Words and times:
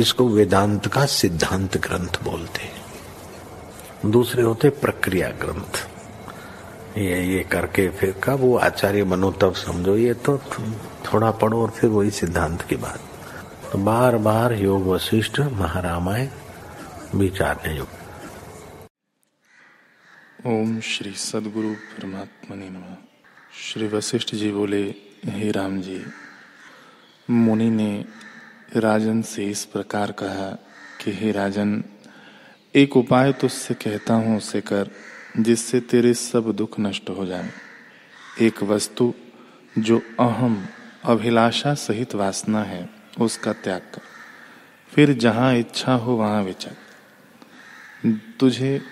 इसको 0.00 0.28
वेदांत 0.28 0.86
का 0.86 1.04
सिद्धांत 1.06 1.76
ग्रंथ 1.76 2.22
बोलते 2.22 2.62
हैं। 2.62 4.10
दूसरे 4.10 4.42
होते 4.42 4.70
प्रक्रिया 4.70 5.28
ग्रंथ। 5.30 5.86
ये 6.98 7.24
ये 7.24 7.42
करके 7.44 7.88
फिर 7.88 8.14
कब 8.24 8.40
वो 8.40 8.56
आचार्य 8.58 9.04
बनो, 9.04 9.30
तब 9.32 9.54
समझो, 9.54 9.96
ये 9.96 10.14
तो 10.14 10.38
थोड़ा 11.06 11.30
पढ़ो 11.30 11.62
और 11.62 11.70
फिर 11.70 11.90
वही 11.90 12.10
सिद्धांत 12.10 12.62
की 12.62 12.76
बात। 12.76 13.00
तो 13.72 13.78
बार 13.78 14.16
बार 14.16 14.52
योग 14.52 14.86
वशिष्ठ 14.86 15.40
महारामायण 15.40 16.28
विचारने 17.14 17.76
योग 17.76 17.88
ओम 20.46 20.80
श्री 20.80 21.12
सदगुरु 21.12 21.74
परमात्मा 21.74 22.56
नम। 22.56 22.96
श्री 23.62 23.86
वशिष्ठ 23.88 24.34
जी 24.34 24.50
बोले, 24.50 24.94
हे 25.24 25.50
राम 25.50 25.80
जी, 25.80 26.04
मुनि 27.30 27.70
ने 27.70 28.04
राजन 28.76 29.22
से 29.22 29.44
इस 29.44 29.64
प्रकार 29.64 30.12
कहा 30.12 30.58
कि, 31.04 31.12
हे 31.12 31.32
राजन, 31.32 31.84
एक 32.74 32.96
उपाय 32.96 33.32
तुझसे 33.32 33.74
कहता 33.74 34.14
हूँ, 34.14 34.36
उसे 34.36 34.60
कर, 34.60 34.90
जिससे 35.38 35.80
तेरे 35.80 36.14
सब 36.14 36.52
दुख 36.52 36.80
नष्ट 36.80 37.10
हो 37.10 37.26
जाए। 37.26 37.50
एक 38.40 38.62
वस्तु 38.62 39.14
जो 39.78 40.02
अहम 40.20 40.66
अभिलाषा 41.04 41.74
सहित 41.74 42.14
वासना 42.14 42.62
है, 42.62 42.90
उसका 43.20 43.52
त्याग 43.52 43.80
कर। 43.80 44.00
फिर 44.94 45.12
जहाँ 45.12 45.54
इच्छा 45.54 45.94
हो, 45.94 46.12
वहाँ 46.12 46.42
विचर। 46.42 46.76
तुझे 48.40 48.82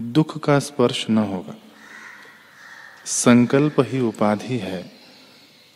दुख 0.00 0.44
का 0.44 0.58
स्पर्श 0.58 1.10
न 1.10 1.18
होगा। 1.18 1.54
संकल्प 3.04 3.76
ही 3.78 4.00
उपाधि 4.00 4.58
है, 4.58 4.92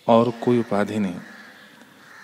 और 0.08 0.30
कोई 0.30 0.58
उपाधि 0.58 0.98
नहीं। 0.98 1.14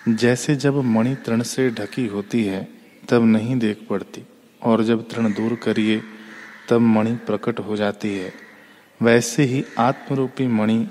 जैसे 0.09 0.55
जब 0.55 0.75
मणि 0.75 1.15
तृण 1.15 1.41
से 1.41 1.69
ढकी 1.69 2.07
होती 2.07 2.43
है, 2.43 2.67
तब 3.09 3.23
नहीं 3.25 3.59
देख 3.59 3.87
पड़ती। 3.89 4.23
और 4.63 4.83
जब 4.83 5.09
तृण 5.09 5.33
दूर 5.33 5.55
करिए, 5.55 6.03
तब 6.69 6.77
मणि 6.77 7.15
प्रकट 7.15 7.59
हो 7.59 7.75
जाती 7.75 8.17
है। 8.17 8.33
वैसे 9.01 9.43
ही 9.43 9.65
आत्मरूपी 9.79 10.47
मणि 10.47 10.87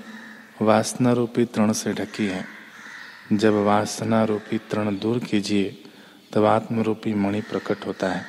वासना 0.61 1.11
रूपी 1.11 1.45
तृण 1.45 1.71
से 1.71 1.93
ढकी 1.93 2.25
है। 2.25 2.45
जब 3.33 3.53
वासना 3.53 4.23
रूपी 4.23 4.57
तृण 4.57 4.97
दूर 4.99 5.19
कीजिए, 5.19 5.83
तब 6.33 6.45
आत्मरूपी 6.45 7.13
मणि 7.13 7.41
प्रकट 7.41 7.85
होता 7.85 8.09
है। 8.09 8.25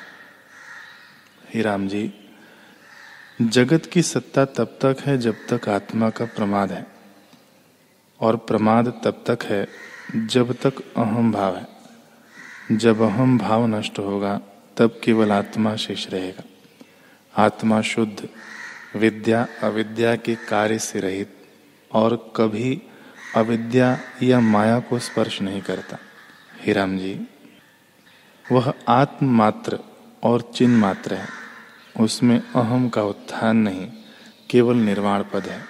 ही 1.55 1.63
राम 1.63 1.89
जी, 1.89 2.15
जगत 3.43 3.87
की 3.87 4.03
सत्ता 4.03 4.45
तब 4.45 4.65
तक 4.65 4.97
है 5.01 5.19
जब 5.19 5.35
तक 5.53 5.69
आत्मा 5.69 6.11
का 6.11 6.25
प्रमाद 6.25 6.73
है। 6.73 6.87
और 8.21 8.37
प्रमाद 8.37 9.01
तब 9.05 9.25
तक 9.27 9.45
है 9.45 9.69
जब 10.15 10.53
तक 10.53 10.95
अहम 10.97 11.33
भाव 11.33 11.57
है। 11.57 11.67
जब 12.73 13.01
अहम 13.01 13.39
भाव 13.39 13.67
नष्ट 13.67 13.99
होगा, 13.99 14.41
तब 14.77 15.01
केवल 15.05 15.33
आत्मा 15.33 15.77
शेष 15.77 16.11
रहेगा। 16.11 16.43
आत्मा 17.45 17.81
शुद्ध, 17.81 18.29
विद्या 18.97 19.47
अविद्या 19.63 20.17
के 20.17 20.35
कार्य 20.35 20.79
से 20.79 21.01
रहित, 21.01 21.37
और 21.93 22.33
कभी 22.37 22.83
अविद्या 23.37 23.99
या 24.23 24.41
माया 24.41 24.79
को 24.79 24.99
स्पर्श 24.99 25.43
नहीं 25.43 25.63
करता। 25.63 25.99
हे 26.61 26.73
राम 26.73 26.99
जी, 26.99 27.27
वह 28.53 28.75
आत्म 28.89 29.27
मात्र 29.27 29.79
और 30.23 30.53
चिन्ह 30.55 30.81
मात्र 30.81 31.15
है। 31.15 31.29
उसमें 32.01 32.43
अहम 32.57 32.89
का 32.89 33.03
उत्थान 33.03 33.57
नहीं, 33.57 33.89
केवल 34.51 34.77
निर्वाण 34.77 35.23
पद 35.23 35.43
है। 35.43 35.65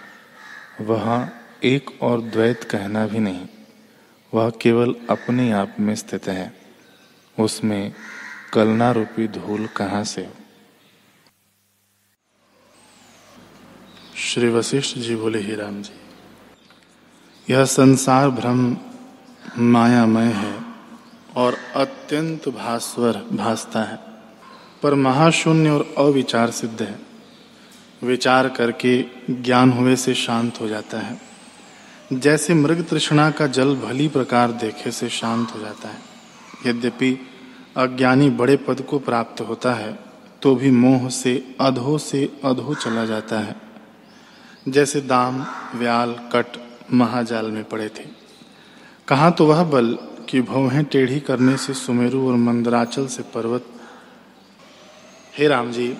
वह 0.80 1.28
एक 1.64 2.02
और 2.02 2.20
द्वैत 2.20 2.64
कहना 2.64 3.06
भी 3.06 3.18
नहीं। 3.18 3.48
वह 4.36 4.50
केवल 4.50 4.94
अपने 5.10 5.52
आप 5.52 5.76
में 5.80 5.94
स्थित 5.94 6.26
है। 6.28 6.52
उसमें 7.38 7.92
कलना 8.52 8.90
रूपी 8.90 9.28
धूल 9.28 9.66
कहाँ 9.66 10.04
से? 10.04 10.22
हो 10.22 10.34
श्री 14.16 14.48
वशिष्ठ 14.48 14.98
जी 14.98 15.16
बोले, 15.16 15.38
ही 15.38 15.54
राम 15.54 15.82
जी, 15.82 15.94
यह 17.50 17.64
संसार 17.64 18.28
भ्रम 18.30 18.76
मायामय 19.58 20.32
है 20.32 20.54
और 21.36 21.54
अत्यंत 21.76 22.48
भास्वर 22.48 23.16
भासता 23.32 23.82
है। 23.82 23.98
पर 24.82 24.94
महाशून्य 24.94 25.70
और 25.70 25.94
अविचार 25.98 26.50
सिद्ध 26.50 26.82
है। 26.82 26.98
विचार 28.02 28.48
करके 28.48 29.04
ज्ञान 29.30 29.70
हुए 29.70 29.96
से 29.96 30.14
शांत 30.14 30.60
हो 30.60 30.68
जाता 30.68 31.00
है। 31.00 31.35
जैसे 32.12 32.54
मृग 32.54 32.84
तृष्णा 32.86 33.30
का 33.30 33.46
जल 33.46 33.74
भली 33.76 34.08
प्रकार 34.08 34.52
देखे 34.52 34.90
से 34.90 35.08
शांत 35.08 35.54
हो 35.54 35.60
जाता 35.60 35.88
है। 35.88 35.98
यद्यपि 36.66 37.18
अज्ञानी 37.76 38.30
बड़े 38.30 38.56
पद 38.56 38.80
को 38.80 38.98
प्राप्त 38.98 39.40
होता 39.40 39.72
है 39.74 39.98
तो 40.42 40.54
भी 40.54 40.70
मोह 40.70 41.08
से, 41.08 41.56
अधो 41.60 41.98
से 41.98 42.24
अधो 42.44 42.74
चला 42.74 43.04
जाता 43.04 43.38
है। 43.38 43.56
जैसे 44.68 45.00
दाम, 45.00 45.44
व्याल, 45.74 46.14
कट 46.32 46.46
महाजाल 46.92 47.50
में 47.50 47.64
पड़े 47.64 47.88
थे। 47.88 48.04
कहा 49.08 49.30
तो 49.30 49.46
वह 49.46 49.64
बल 49.64 49.98
कि 50.28 50.40
भवें 50.40 50.84
टेढ़ी 50.84 51.20
करने 51.20 51.56
से 51.56 51.74
सुमेरु 51.74 52.26
और 52.28 52.34
मंदराचल 52.36 53.06
से 53.06 53.22
पर्वत। 53.22 53.66
हे 55.38 55.48
राम 55.48 55.72
जी, 55.72 55.96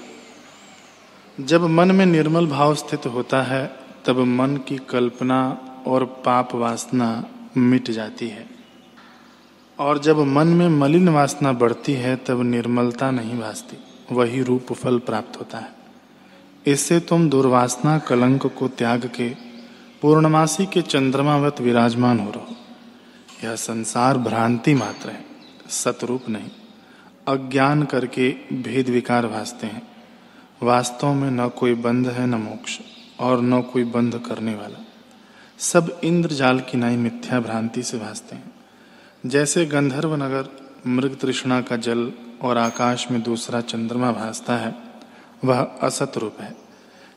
जब 1.40 1.66
मन 1.66 1.92
में 1.92 2.06
निर्मल 2.06 2.46
भाव 2.46 2.74
स्थित 2.74 3.06
होता 3.06 3.42
है, 3.42 3.66
तब 4.06 4.18
मन 4.18 4.56
की 4.56 4.76
कल्पना 4.90 5.40
और 5.86 6.04
पाप 6.04 6.54
वासना 6.54 7.24
मिट 7.56 7.90
जाती 7.90 8.28
है। 8.28 8.46
और 9.78 9.98
जब 9.98 10.18
मन 10.18 10.46
में 10.46 10.68
मलिन 10.68 11.08
वासना 11.08 11.52
बढ़ती 11.52 11.92
है, 11.92 12.16
तब 12.16 12.42
निर्मलता 12.42 13.10
नहीं 13.10 13.40
भासती। 13.40 13.76
वही 14.14 14.42
रूप 14.42 14.72
फल 14.72 14.98
प्राप्त 14.98 15.38
होता 15.38 15.58
है। 15.58 15.72
इससे 16.66 17.00
तुम 17.00 17.30
दुर्वासना 17.30 17.98
कलंक 17.98 18.46
को 18.46 18.68
त्याग 18.68 19.10
के, 19.16 19.34
पूर्णमासी 20.02 20.66
के 20.66 20.82
चंद्रमावत 20.82 21.60
विराजमान 21.60 22.20
हो 22.20 22.30
रहो। 22.30 22.46
यह 23.44 23.54
संसार 23.54 24.18
भ्रांति 24.18 24.74
मात्र 24.74 25.08
है, 25.08 25.24
सतरूप 25.68 26.28
नहीं। 26.28 26.48
अज्ञान 27.28 27.82
करके 27.82 28.30
भेद 28.52 28.88
विकार 28.88 29.26
भासते 29.26 29.66
हैं। 29.66 29.82
वास्तव 30.62 31.12
में 31.12 31.30
न 31.30 31.48
कोई 31.48 31.74
बंध 31.74 32.08
है, 32.08 32.26
न 32.26 32.34
मोक्ष, 32.34 32.78
और 33.20 33.42
न 33.42 33.62
कोई 33.62 33.84
बंध 33.84 34.18
करने 34.18 34.54
वाला। 34.54 34.85
सब 35.58 36.00
इंद्र 36.04 36.30
जाल 36.30 36.60
की 36.60 36.78
नाई 36.78 36.96
मिथ्या 36.96 37.40
भ्रांति 37.40 37.82
से 37.82 37.98
भासते 37.98 38.36
हैं। 38.36 38.52
जैसे 39.26 39.66
गंधर्व 39.66 40.14
नगर 40.14 40.48
मृग 40.86 41.16
तृष्णा 41.20 41.60
का 41.60 41.76
जल 41.76 42.12
और 42.42 42.58
आकाश 42.58 43.10
में 43.10 43.22
दूसरा 43.22 43.60
चंद्रमा 43.60 44.12
भासता 44.12 44.56
है, 44.56 44.74
वह 45.44 45.60
असत 45.82 46.12
रूप 46.16 46.40
है। 46.40 46.56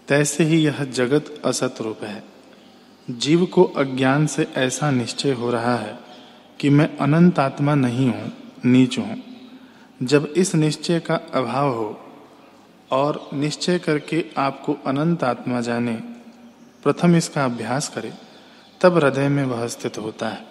तैसे 0.07 0.43
ही 0.43 0.57
यह 0.57 0.83
जगत 0.83 1.41
असत 1.45 1.75
रूप 1.81 2.03
है। 2.03 2.23
जीव 3.09 3.45
को 3.45 3.63
अज्ञान 3.63 4.27
से 4.27 4.47
ऐसा 4.55 4.91
निश्चय 4.91 5.31
हो 5.31 5.51
रहा 5.51 5.75
है 5.75 5.99
कि 6.59 6.69
मैं 6.69 6.97
अनंत 6.97 7.39
आत्मा 7.39 7.75
नहीं 7.75 8.09
हूँ, 8.09 8.31
नीच 8.65 8.99
हूँ। 8.99 9.23
जब 10.03 10.33
इस 10.37 10.55
निश्चय 10.55 10.99
का 10.99 11.15
अभाव 11.15 11.73
हो 11.73 11.99
और 12.91 13.29
निश्चय 13.33 13.79
करके 13.79 14.25
आपको 14.37 14.77
अनंत 14.85 15.23
आत्मा 15.23 15.61
जाने, 15.61 15.95
प्रथम 16.83 17.15
इसका 17.15 17.45
अभ्यास 17.45 17.89
करे। 17.89 18.28
तब 18.81 18.95
हृदय 18.95 19.27
में 19.27 19.43
वह 19.43 19.67
स्थित 19.67 19.97
होता 19.97 20.29
है। 20.29 20.47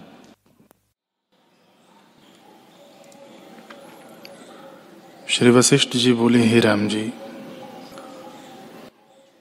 श्री 5.29 5.49
वशिष्ठ 5.49 5.89
जी 5.89 6.13
बोले, 6.13 6.39
हे 6.39 6.59
राम 6.59 6.87
जी, 6.87 7.13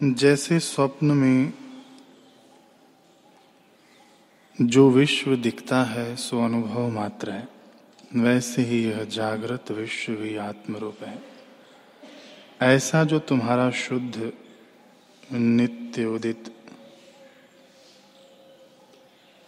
जैसे 0.03 0.61
स्वप्न 0.61 1.07
में 1.07 1.53
जो 4.61 4.91
विश्व 4.91 5.37
दिखता 5.37 5.85
है, 5.85 6.17
सो 6.17 6.45
अनुभव 6.45 6.89
मात्र 6.89 7.31
है। 7.31 7.49
वैसे 8.17 8.63
ही 8.63 8.85
यह 8.85 9.05
जागृत 9.05 9.71
विश्व 9.71 10.13
भी 10.13 10.37
आत्मरूप 10.37 10.97
है। 11.03 11.23
ऐसा 12.63 13.05
जो 13.05 13.19
तुम्हारा 13.19 13.71
शुद्ध 13.71 14.33
नित्य 15.33 16.05
उदित 16.05 16.55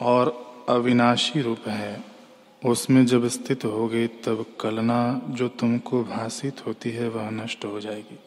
और 0.01 0.51
अविनाशी 0.69 1.41
रूप 1.41 1.69
है। 1.69 2.05
उसमें 2.67 3.07
जब 3.07 3.27
स्थित 3.27 3.65
हो 3.65 3.89
गई 3.89 4.07
तब 4.07 4.47
कलना 4.61 5.23
जो 5.29 5.49
तुमको 5.49 6.05
भाषित 6.05 6.67
होती 6.67 6.91
है 6.91 7.09
वह 7.09 7.31
नष्ट 7.31 7.65
हो 7.65 7.81
जाएगी। 7.81 8.19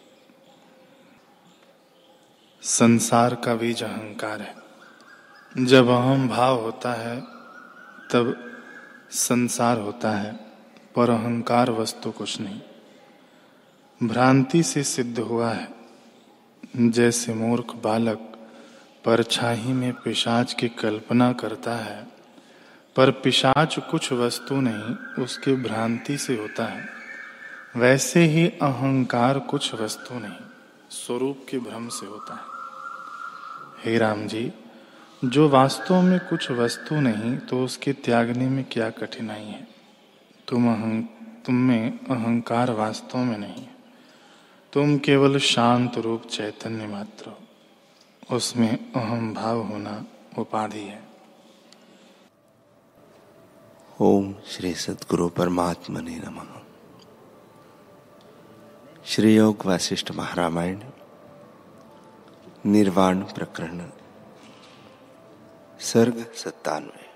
संसार 2.61 3.35
का 3.35 3.55
बीज 3.55 3.83
अहंकार 3.83 4.41
है। 4.41 4.55
जब 5.65 5.87
अहम 5.87 6.27
भाव 6.27 6.61
होता 6.61 6.93
है, 6.93 7.21
तब 8.11 8.57
संसार 9.11 9.79
होता 9.79 10.11
है, 10.11 10.39
पर 10.95 11.09
अहंकार 11.09 11.71
वस्तु 11.71 12.11
कुछ 12.11 12.41
नहीं। 12.41 12.61
भ्रांति 14.07 14.63
से 14.63 14.83
सिद्ध 14.83 15.19
हुआ 15.19 15.49
है। 15.49 15.69
जैसे 16.75 17.33
मूर्ख 17.33 17.75
बालक 17.75 18.32
परछाही 19.05 19.73
में 19.73 19.93
पिशाच 19.93 20.53
की 20.53 20.69
कल्पना 20.69 21.33
करता 21.33 21.75
है, 21.75 22.07
पर 22.95 23.11
पिशाच 23.11 23.79
कुछ 23.79 24.13
वस्तु 24.13 24.55
नहीं, 24.55 25.23
उसके 25.23 25.55
भ्रांति 25.55 26.17
से 26.17 26.35
होता 26.35 26.65
है। 26.65 26.85
वैसे 27.75 28.23
ही 28.23 28.47
अहंकार 28.47 29.39
कुछ 29.39 29.73
वस्तु 29.73 30.13
नहीं, 30.13 30.45
स्वरूप 30.89 31.45
के 31.49 31.59
भ्रम 31.59 31.87
से 31.87 32.05
होता 32.05 32.33
है। 32.33 32.53
हे 33.83 33.97
राम 33.97 34.27
जी, 34.27 34.51
जो 35.25 35.49
वास्तव 35.49 36.01
में 36.01 36.19
कुछ 36.19 36.51
वस्तु 36.51 36.95
नहीं 36.95 37.37
तो 37.37 37.63
उसके 37.65 37.93
त्यागने 37.93 38.49
में 38.49 38.65
क्या 38.71 38.89
कठिनाई 38.89 39.43
है? 39.43 39.67
तुम 40.47 40.67
अहं, 40.67 41.01
तुम 41.45 41.55
में 41.55 41.99
अहंकार 41.99 42.71
वास्तव 42.71 43.17
में 43.17 43.37
नहीं 43.37 43.67
तुम 44.73 44.97
केवल 44.97 45.37
शांत 45.39 45.97
रूप 45.97 46.27
चैतन्य 46.27 46.87
मात्र 46.87 47.42
उसमें 48.33 48.93
अहम 48.93 49.33
भाव 49.33 49.61
होना 49.61 50.05
उपाधि 50.37 50.81
है। 50.81 51.03
ओम 54.01 54.35
श्री 54.47 54.73
सदगुरु 54.73 55.29
परमात्मा 55.29 55.99
ने 55.99 56.15
नम। 56.15 56.47
श्री 59.05 59.35
योग 59.35 59.65
वशिष्ठ 59.65 60.11
महारामायण, 60.11 60.79
निर्वाण 62.65 63.21
प्रकरण, 63.21 63.89
सर्ग 65.79 66.33
सत्तानवे। 66.35 67.09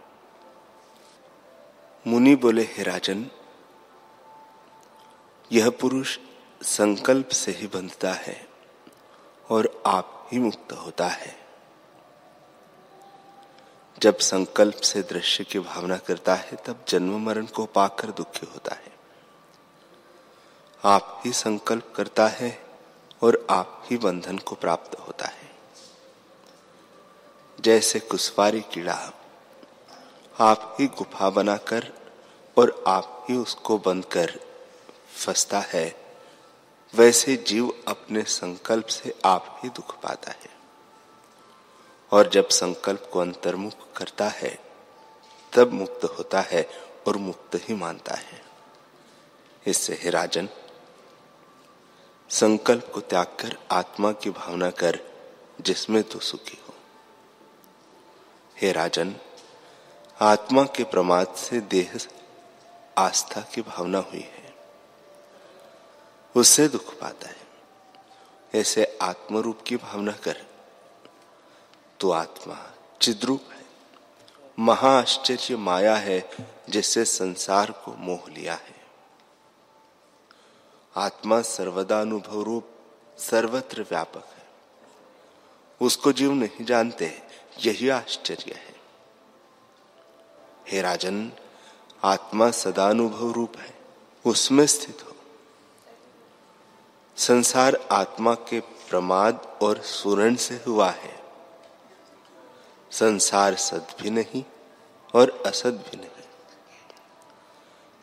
मुनि 2.08 2.36
बोले, 2.36 2.64
हे 2.64 2.84
राजन, 2.84 3.28
यह 5.52 5.70
पुरुष 5.70 6.20
संकल्प 6.62 7.28
से 7.28 7.52
ही 7.52 7.68
बंधता 7.68 8.14
है 8.14 8.48
और 9.50 9.84
आप 9.86 10.14
ही 10.32 10.40
मुक्त 10.40 10.74
होता 10.74 11.08
है। 11.08 11.48
जब 14.00 14.18
संकल्प 14.18 14.76
से 14.76 15.02
दृश्य 15.02 15.44
की 15.44 15.60
भावना 15.60 15.98
करता 15.98 16.36
है, 16.36 16.52
तब 16.52 16.86
जन्म 16.88 17.26
मरण 17.26 17.46
को 17.46 17.66
पाकर 17.66 18.12
दुखी 18.12 18.48
होता 18.54 18.76
है। 18.76 18.98
आप 20.84 21.22
ही 21.26 21.34
संकल्प 21.34 21.94
करता 21.96 22.28
है 22.28 22.64
और 23.22 23.48
आप 23.50 23.84
ही 23.86 23.98
बंधन 23.98 24.38
को 24.38 24.56
प्राप्त 24.56 25.00
होता 25.00 25.26
है। 25.26 25.52
जैसे 27.60 28.00
कुशवारी 28.00 28.62
कीड़ा, 28.62 29.12
आप 30.40 30.78
ही 30.80 30.88
गुफा 30.88 31.30
बनाकर 31.30 31.94
और 32.58 32.84
आप 32.88 33.26
ही 33.30 33.36
उसको 33.38 33.78
बंद 33.78 34.06
कर 34.06 34.40
फंसता 35.26 35.60
है। 35.60 36.07
वैसे 36.96 37.36
जीव 37.36 37.84
अपने 37.88 38.24
संकल्प 38.24 38.86
से 38.86 39.16
आप 39.26 39.62
ही 39.64 39.70
दुख 39.70 40.02
पाता 40.02 40.32
है। 40.32 40.58
और 42.12 42.30
जब 42.30 42.50
संकल्प 42.50 43.10
को 43.14 43.20
अंतर्मुख 43.20 43.94
करता 43.98 44.28
है, 44.28 44.60
तब 45.54 45.74
मुक्त 45.74 46.04
होता 46.04 46.42
है 46.42 46.70
और 47.08 47.18
मुक्त 47.18 47.56
ही 47.56 47.74
मानता 47.74 48.16
है। 48.16 48.42
इससे 49.68 50.00
हे 50.02 50.10
राजन, 50.10 50.50
संकल्प 52.30 52.92
को 52.94 53.00
त्याग 53.00 53.26
कर 53.26 53.58
आत्मा 53.72 54.12
की 54.12 54.30
भावना 54.30 54.70
कर 54.70 55.00
जिसमें 55.62 56.04
तू 56.04 56.20
सुखी 56.20 56.58
हो। 56.68 56.74
हे 58.58 58.72
राजन, 58.72 59.16
आत्मा 60.22 60.64
के 60.64 60.84
प्रमाद 60.84 61.28
से 61.28 61.62
देह 61.62 61.98
आस्था 62.98 63.42
की 63.42 63.62
भावना 63.62 63.98
हुई 63.98 64.20
है। 64.20 64.37
उससे 66.38 66.68
दुख 66.68 67.00
पाता 67.00 67.28
है। 67.28 67.48
ऐसे 68.56 68.98
आत्मरूप 69.02 69.60
की 69.68 69.76
भावना 69.76 70.12
कर। 70.12 70.46
तो 72.00 72.12
आत्मा 72.12 72.72
चिद्रूप 73.02 73.42
है। 73.52 73.66
महाआश्चर्य 74.60 75.56
माया 75.56 75.96
है, 75.96 76.30
जिससे 76.70 77.06
संसार 77.06 77.72
को 77.72 77.94
मोह 77.94 78.30
लिया 78.30 78.54
है। 78.54 78.86
आत्मा 80.96 81.42
सर्वदा 81.42 82.02
अनुभव 82.02 82.42
रूप, 82.42 82.70
सर्वत्र 83.20 83.82
व्यापक 83.82 84.26
है। 84.26 84.48
उसको 85.82 86.12
जीव 86.12 86.34
नहीं 86.34 86.66
जानते, 86.66 87.22
यही 87.66 87.90
आश्चर्य 87.90 88.54
है। 88.54 88.76
हे 90.68 90.82
राजन, 90.82 91.32
आत्मा 92.04 92.52
सदानुभव 92.52 93.32
रूप 93.32 93.58
है, 93.58 93.80
उसमें 94.26 94.68
स्थित 94.68 95.06
हो। 95.06 95.17
संसार 97.18 97.88
आत्मा 97.92 98.34
के 98.34 98.60
प्रमाद 98.60 99.60
और 99.62 99.82
सुरण 99.82 100.36
से 100.36 100.64
हुआ 100.68 100.90
है। 100.90 101.24
संसार 102.92 103.56
सद 103.56 103.88
भी 104.02 104.10
नहीं 104.10 104.44
और 105.16 105.44
असद 105.46 105.74
भी 105.74 105.98
नहीं। 105.98 106.10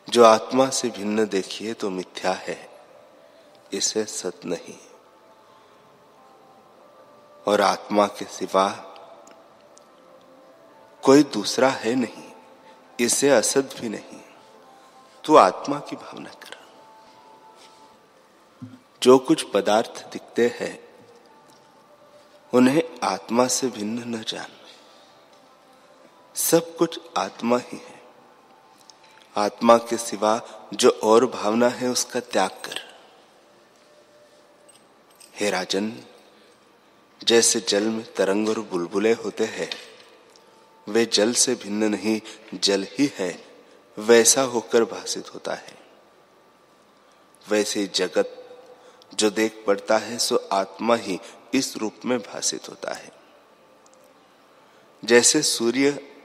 जो 0.09 0.23
आत्मा 0.23 0.69
से 0.69 0.89
भिन्न 0.89 1.27
देखिए 1.27 1.73
तो 1.73 1.89
मिथ्या 1.89 2.31
है, 2.31 2.69
इसे 3.73 4.05
सत 4.05 4.39
नहीं। 4.45 4.77
और 7.47 7.61
आत्मा 7.61 8.07
के 8.07 8.25
सिवा 8.25 8.69
कोई 11.03 11.23
दूसरा 11.23 11.69
है 11.69 11.95
नहीं, 11.95 12.31
इसे 12.99 13.29
असद 13.29 13.69
भी 13.81 13.89
नहीं। 13.89 14.21
तो 15.23 15.35
आत्मा 15.35 15.79
की 15.79 15.95
भावना 15.95 16.29
कर। 16.29 16.44
जो 19.05 19.17
कुछ 19.17 19.43
पदार्थ 19.43 20.11
दिखते 20.13 20.57
हैं, 20.59 20.79
उन्हें 22.53 22.83
आत्मा 23.03 23.47
से 23.47 23.67
भिन्न 23.67 24.15
न 24.15 24.23
जान 24.27 24.47
सब 26.35 26.75
कुछ 26.77 26.99
आत्मा 27.17 27.57
ही 27.57 27.77
है। 27.77 28.01
आत्मा 29.37 29.77
के 29.77 29.97
सिवा 29.97 30.41
जो 30.73 30.89
और 30.89 31.25
भावना 31.25 31.69
है, 31.69 31.89
उसका 31.89 32.19
त्याग 32.19 32.49
कर। 32.49 32.95
हे 35.35 35.49
राजन, 35.49 35.99
जैसे 37.23 37.59
जल 37.59 37.83
में 37.83 38.13
तरंग 38.13 38.49
और 38.49 38.59
बुलबुले 38.59 39.13
होते 39.13 39.43
हैं, 39.43 39.69
वे 40.89 41.05
जल 41.05 41.33
से 41.33 41.55
भिन्न 41.55 41.83
नहीं, 41.83 42.21
जल 42.53 42.87
ही 42.91 43.11
है, 43.17 43.45
वैसा 43.99 44.41
होकर 44.41 44.83
भाषित 44.83 45.33
होता 45.33 45.53
है। 45.53 45.77
वैसे 47.49 47.87
जगत 47.87 48.41
जो 49.15 49.29
देख 49.29 49.63
पड़ता 49.67 49.97
है, 49.97 50.17
सो 50.17 50.49
आत्मा 50.51 50.95
ही 50.95 51.19
इस 51.53 51.77
रूप 51.77 51.95
में 52.05 52.19
भाषित 52.19 52.69
होता 52.69 52.93
है। 52.93 53.11
जैसे 55.05 55.41
सूर्य 55.41 56.17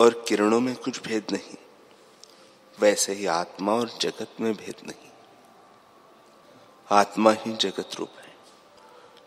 और 0.00 0.24
किरणों 0.28 0.60
में 0.60 0.76
कुछ 0.76 1.02
भेद 1.02 1.26
नहीं, 1.32 1.56
वैसे 2.80 3.12
ही 3.12 3.26
आत्मा 3.26 3.72
और 3.72 3.88
जगत 3.88 4.28
में 4.40 4.54
भेद 4.54 4.74
नहीं। 4.86 5.10
आत्मा 6.90 7.32
ही 7.32 7.52
जगत 7.52 7.90
रूप 7.98 8.10
है। 8.18 8.34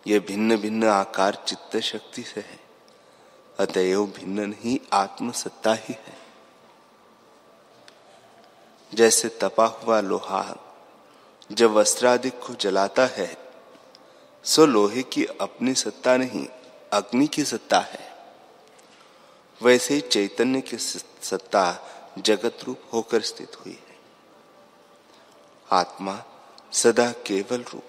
यह 0.07 0.19
भिन्न 0.19 0.57
भिन्न 0.57 0.87
आकार 0.87 1.43
चित्त 1.47 1.77
शक्ति 1.77 2.23
से 2.23 2.41
है। 2.41 2.59
अतएव 3.59 4.05
भिन्न 4.05 4.39
नहीं 4.39 4.79
आत्म 4.93 5.31
सत्ता 5.31 5.73
ही 5.73 5.93
है। 5.93 6.17
जैसे 8.93 9.29
तपा 9.29 9.65
हुआ 9.65 10.01
लोहा 10.01 10.64
जब 11.51 11.71
वस्त्रादिक 11.71 12.39
को 12.39 12.53
जलाता 12.53 13.05
है, 13.05 13.37
सो 14.43 14.65
लोहे 14.65 15.03
की 15.03 15.25
अपनी 15.25 15.73
सत्ता 15.73 16.17
नहीं, 16.17 16.47
अग्नि 16.93 17.27
की 17.27 17.45
सत्ता 17.45 17.79
है। 17.79 18.15
वैसे 19.61 19.93
ही 19.93 20.01
चैतन्य 20.01 20.61
की 20.61 20.77
सत्ता 20.77 21.87
जगत 22.17 22.57
रूप 22.63 22.81
होकर 22.93 23.21
स्थित 23.21 23.55
हुई 23.55 23.73
है। 23.73 23.97
आत्मा 25.71 26.23
सदा 26.71 27.11
केवल 27.11 27.61
रूप, 27.61 27.83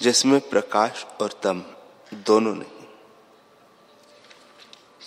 जिसमें 0.00 0.48
प्रकाश 0.48 1.06
और 1.20 1.32
तम 1.32 1.62
दोनों 2.14 2.54
नहीं। 2.54 2.88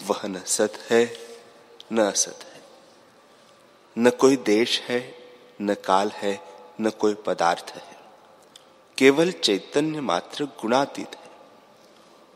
वह 0.07 0.21
न 0.25 0.43
सत 0.43 0.73
है, 0.89 1.17
न 1.91 1.99
असत 1.99 2.39
है। 2.53 2.61
न 3.97 4.09
कोई 4.09 4.35
देश 4.35 4.81
है, 4.81 5.15
न 5.61 5.73
काल 5.73 6.09
है 6.09 6.54
न 6.81 6.89
कोई 6.89 7.13
पदार्थ 7.13 7.73
है। 7.75 7.99
केवल 8.97 9.31
चैतन्य 9.31 10.01
मात्र 10.01 10.45
गुणातीत 10.45 11.15
है। 11.15 11.29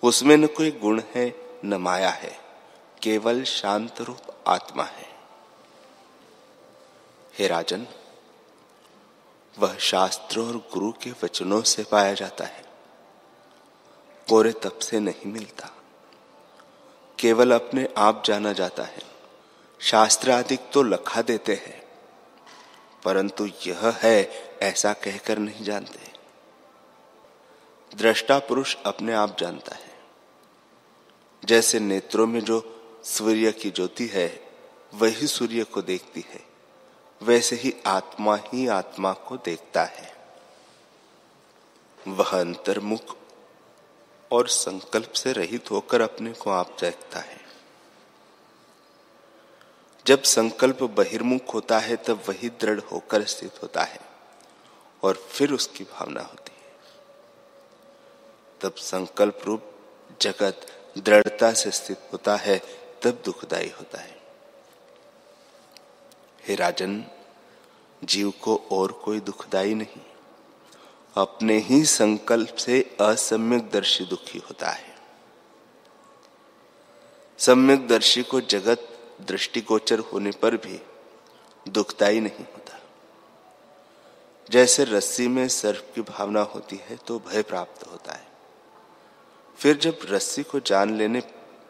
उसमें 0.03 0.37
न 0.37 0.47
कोई 0.47 0.71
गुण 0.71 1.01
है, 1.15 1.35
न 1.65 1.73
माया 1.73 2.09
है। 2.09 2.39
केवल 3.03 3.43
शांत 3.43 4.01
रूप 4.01 4.19
आत्मा 4.47 4.83
है। 4.83 5.09
हे 7.39 7.47
राजन, 7.47 7.87
वह 9.59 9.77
शास्त्र 9.77 10.39
और 10.39 10.57
गुरु 10.57 10.91
के 10.91 11.11
वचनों 11.11 11.61
से 11.61 11.83
पाया 11.83 12.13
जाता 12.13 12.45
है। 12.45 12.65
कोरे 14.29 14.51
तप 14.51 14.79
से 14.79 14.99
नहीं 14.99 15.31
मिलता। 15.31 15.69
केवल 17.19 17.51
अपने 17.51 17.89
आप 17.97 18.23
जाना 18.25 18.53
जाता 18.53 18.83
है। 18.83 18.99
शास्त्र 19.79 20.31
आदि 20.31 20.57
तो 20.57 20.83
लखा 20.83 21.21
देते 21.21 21.53
हैं। 21.53 21.88
परंतु 23.03 23.45
यह 23.67 23.97
है, 24.03 24.23
ऐसा 24.61 24.93
कहकर 24.93 25.37
नहीं 25.37 25.63
जानते। 25.63 25.99
दृष्टा 27.97 28.39
पुरुष 28.39 28.75
अपने 28.85 29.13
आप 29.13 29.37
जानता 29.39 29.75
है। 29.75 29.99
जैसे 31.45 31.79
नेत्रों 31.79 32.27
में 32.27 32.41
जो 32.41 32.75
सूर्य 33.03 33.51
की 33.51 33.71
ज्योति 33.71 34.05
है, 34.05 34.49
वही 34.93 35.27
सूर्य 35.27 35.63
को 35.63 35.81
देखती 35.81 36.25
है। 36.29 36.41
वैसे 37.23 37.55
ही 37.55 37.75
आत्मा 37.85 38.35
ही 38.35 38.67
आत्मा 38.67 39.13
को 39.13 39.37
देखता 39.37 39.83
है। 39.83 40.15
वह 42.07 42.39
अंतर्मुख 42.39 43.17
और 44.31 44.47
संकल्प 44.47 45.11
से 45.11 45.31
रहित 45.31 45.71
होकर 45.71 46.01
अपने 46.01 46.33
को 46.33 46.49
आप 46.49 46.77
देखता 46.81 47.19
है। 47.19 47.38
जब 50.09 50.23
संकल्प 50.23 50.83
बहिर्मुख 50.83 51.53
होता 51.53 51.79
है, 51.79 51.95
तब 51.95 52.23
वही 52.29 52.49
दृढ़ 52.49 52.79
होकर 52.79 53.23
स्थित 53.23 53.63
होता 53.63 53.83
है 53.83 53.99
और 55.03 55.15
फिर 55.15 55.53
उसकी 55.53 55.83
भावना 55.83 56.21
होती 56.21 56.51
है। 56.55 56.71
तब 58.61 58.75
संकल्प 58.75 59.39
रूप 59.45 59.71
जगत 60.21 60.65
दृढ़ता 60.97 61.53
से 61.53 61.71
स्थित 61.71 61.97
होता 62.13 62.35
है, 62.35 62.59
तब 63.01 63.21
दुखदाई 63.25 63.73
होता 63.77 63.99
है। 63.99 64.21
हे 66.47 66.55
राजन, 66.55 67.05
जीव 68.03 68.33
को 68.41 68.55
और 68.71 68.91
कोई 68.91 69.19
दुखदाई 69.19 69.73
नहीं। 69.73 70.01
अपने 71.17 71.57
ही 71.57 71.85
संकल्प 71.85 72.55
से 72.55 72.97
असम्यक 73.01 73.69
दर्शी 73.69 74.05
दुखी 74.05 74.39
होता 74.39 74.69
है। 74.69 74.95
सम्यक 77.37 77.87
दर्शी 77.87 78.23
को 78.23 78.41
जगत 78.41 78.95
दृष्टिगोचर 79.27 79.99
होने 79.99 80.31
पर 80.31 80.55
भी 80.55 80.81
दुखदायी 81.67 82.19
नहीं 82.19 82.45
होता। 82.45 82.79
जैसे 84.51 84.83
रस्सी 84.83 85.27
में 85.27 85.47
सर्प 85.47 85.91
की 85.95 86.01
भावना 86.01 86.41
होती 86.41 86.75
है 86.75 86.95
तो 86.95 87.19
भय 87.19 87.41
प्राप्त 87.41 87.87
होता 87.87 88.13
है। 88.13 88.27
फिर 89.57 89.77
जब 89.77 89.99
रस्सी 90.05 90.43
को 90.43 90.59
जान 90.59 90.97
लेने 90.97 91.23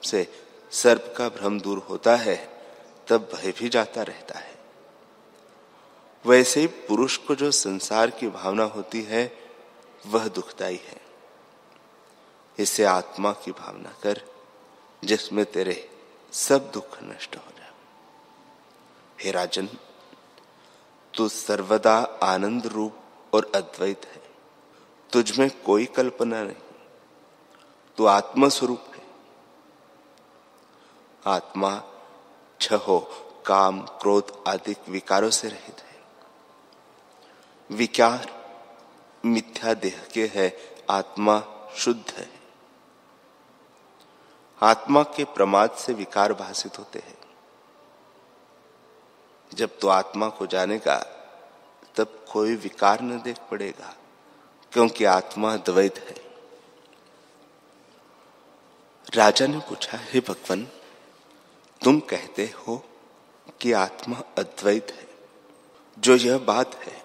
से 0.03 0.27
सर्प 0.71 1.13
का 1.17 1.29
भ्रम 1.29 1.59
दूर 1.59 1.77
होता 1.77 2.15
है, 2.15 2.63
तब 3.07 3.29
भय 3.35 3.51
भी 3.51 3.69
जाता 3.69 4.01
रहता 4.01 4.39
है। 4.39 4.55
वैसे 6.25 6.59
ही 6.59 6.67
पुरुष 6.67 7.17
को 7.17 7.35
जो 7.35 7.51
संसार 7.51 8.09
की 8.09 8.27
भावना 8.27 8.63
होती 8.63 9.01
है, 9.01 9.37
वह 10.07 10.27
दुखदाई 10.27 10.81
है। 10.85 11.01
इसे 12.59 12.83
आत्मा 12.83 13.31
की 13.31 13.51
भावना 13.51 13.93
कर, 14.03 14.21
जिसमें 15.03 15.45
तेरे 15.45 15.89
सब 16.33 16.71
दुख 16.71 17.03
नष्ट 17.03 17.35
हो 17.35 17.51
जाए। 17.57 17.71
हे 19.21 19.31
राजन, 19.31 19.69
तू 21.17 21.29
सर्वदा 21.29 22.19
आनंद 22.23 22.67
रूप 22.67 22.95
और 23.33 23.51
अद्वैत 23.55 24.05
है। 24.05 24.23
तुझ 25.13 25.39
में 25.39 25.61
कोई 25.63 25.85
कल्पना 25.85 26.43
नहीं। 26.43 26.55
तू 27.97 28.05
आत्मस्वरूप 28.05 28.83
है। 28.95 29.03
आत्मा, 31.25 31.83
छहो, 32.61 33.11
काम, 33.45 33.81
क्रोध 33.81 34.43
आदि 34.47 34.75
विकारों 34.89 35.29
से 35.29 35.49
रहित 35.49 35.79
है। 35.79 36.03
विकार, 37.71 38.39
मिथ्या 39.25 39.73
देह 39.73 40.07
के 40.13 40.27
है। 40.27 40.75
आत्मा 40.89 41.43
शुद्ध 41.77 42.11
है। 42.11 42.38
आत्मा 44.61 45.03
के 45.03 45.23
प्रमाद 45.23 45.71
से 45.71 45.93
विकार 45.93 46.33
भाषित 46.33 46.79
होते 46.79 46.99
हैं। 46.99 47.17
जब 49.53 49.77
तो 49.79 49.87
आत्मा 49.87 50.27
को 50.29 50.47
जानेगा, 50.47 50.97
तब 51.95 52.25
कोई 52.31 52.55
विकार 52.55 53.01
न 53.01 53.19
देख 53.21 53.37
पड़ेगा, 53.51 53.93
क्योंकि 54.71 55.05
आत्मा 55.05 55.55
द्वैत 55.55 55.97
है। 55.99 56.15
राजा 59.15 59.47
ने 59.47 59.59
पूछा, 59.59 59.97
हे 60.01 60.19
भगवान, 60.19 60.67
तुम 61.81 61.99
कहते 61.99 62.45
हो 62.57 62.83
कि 63.61 63.71
आत्मा 63.71 64.21
अद्वैत 64.37 64.91
है? 64.91 65.07
जो 65.97 66.15
यह 66.15 66.37
बात 66.37 66.75
है 66.75 67.01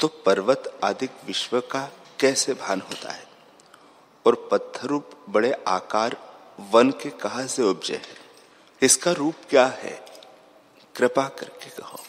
तो 0.00 0.08
पर्वत 0.08 0.80
आदि 0.84 1.08
विश्व 1.26 1.60
का 1.60 1.88
कैसे 2.20 2.54
भान 2.54 2.80
होता 2.80 3.12
है? 3.12 3.26
और 4.26 4.48
पत्थरूप 4.52 5.10
बड़े 5.28 5.52
आकार 5.68 6.16
वन 6.60 6.90
के 6.90 7.10
कहा 7.10 7.46
से 7.46 7.62
उपजे 7.62 7.94
है? 7.94 8.18
इसका 8.82 9.12
रूप 9.12 9.34
क्या 9.50 9.66
है? 9.66 10.06
कृपा 10.96 11.28
करके 11.28 11.70
कहो। 11.70 12.00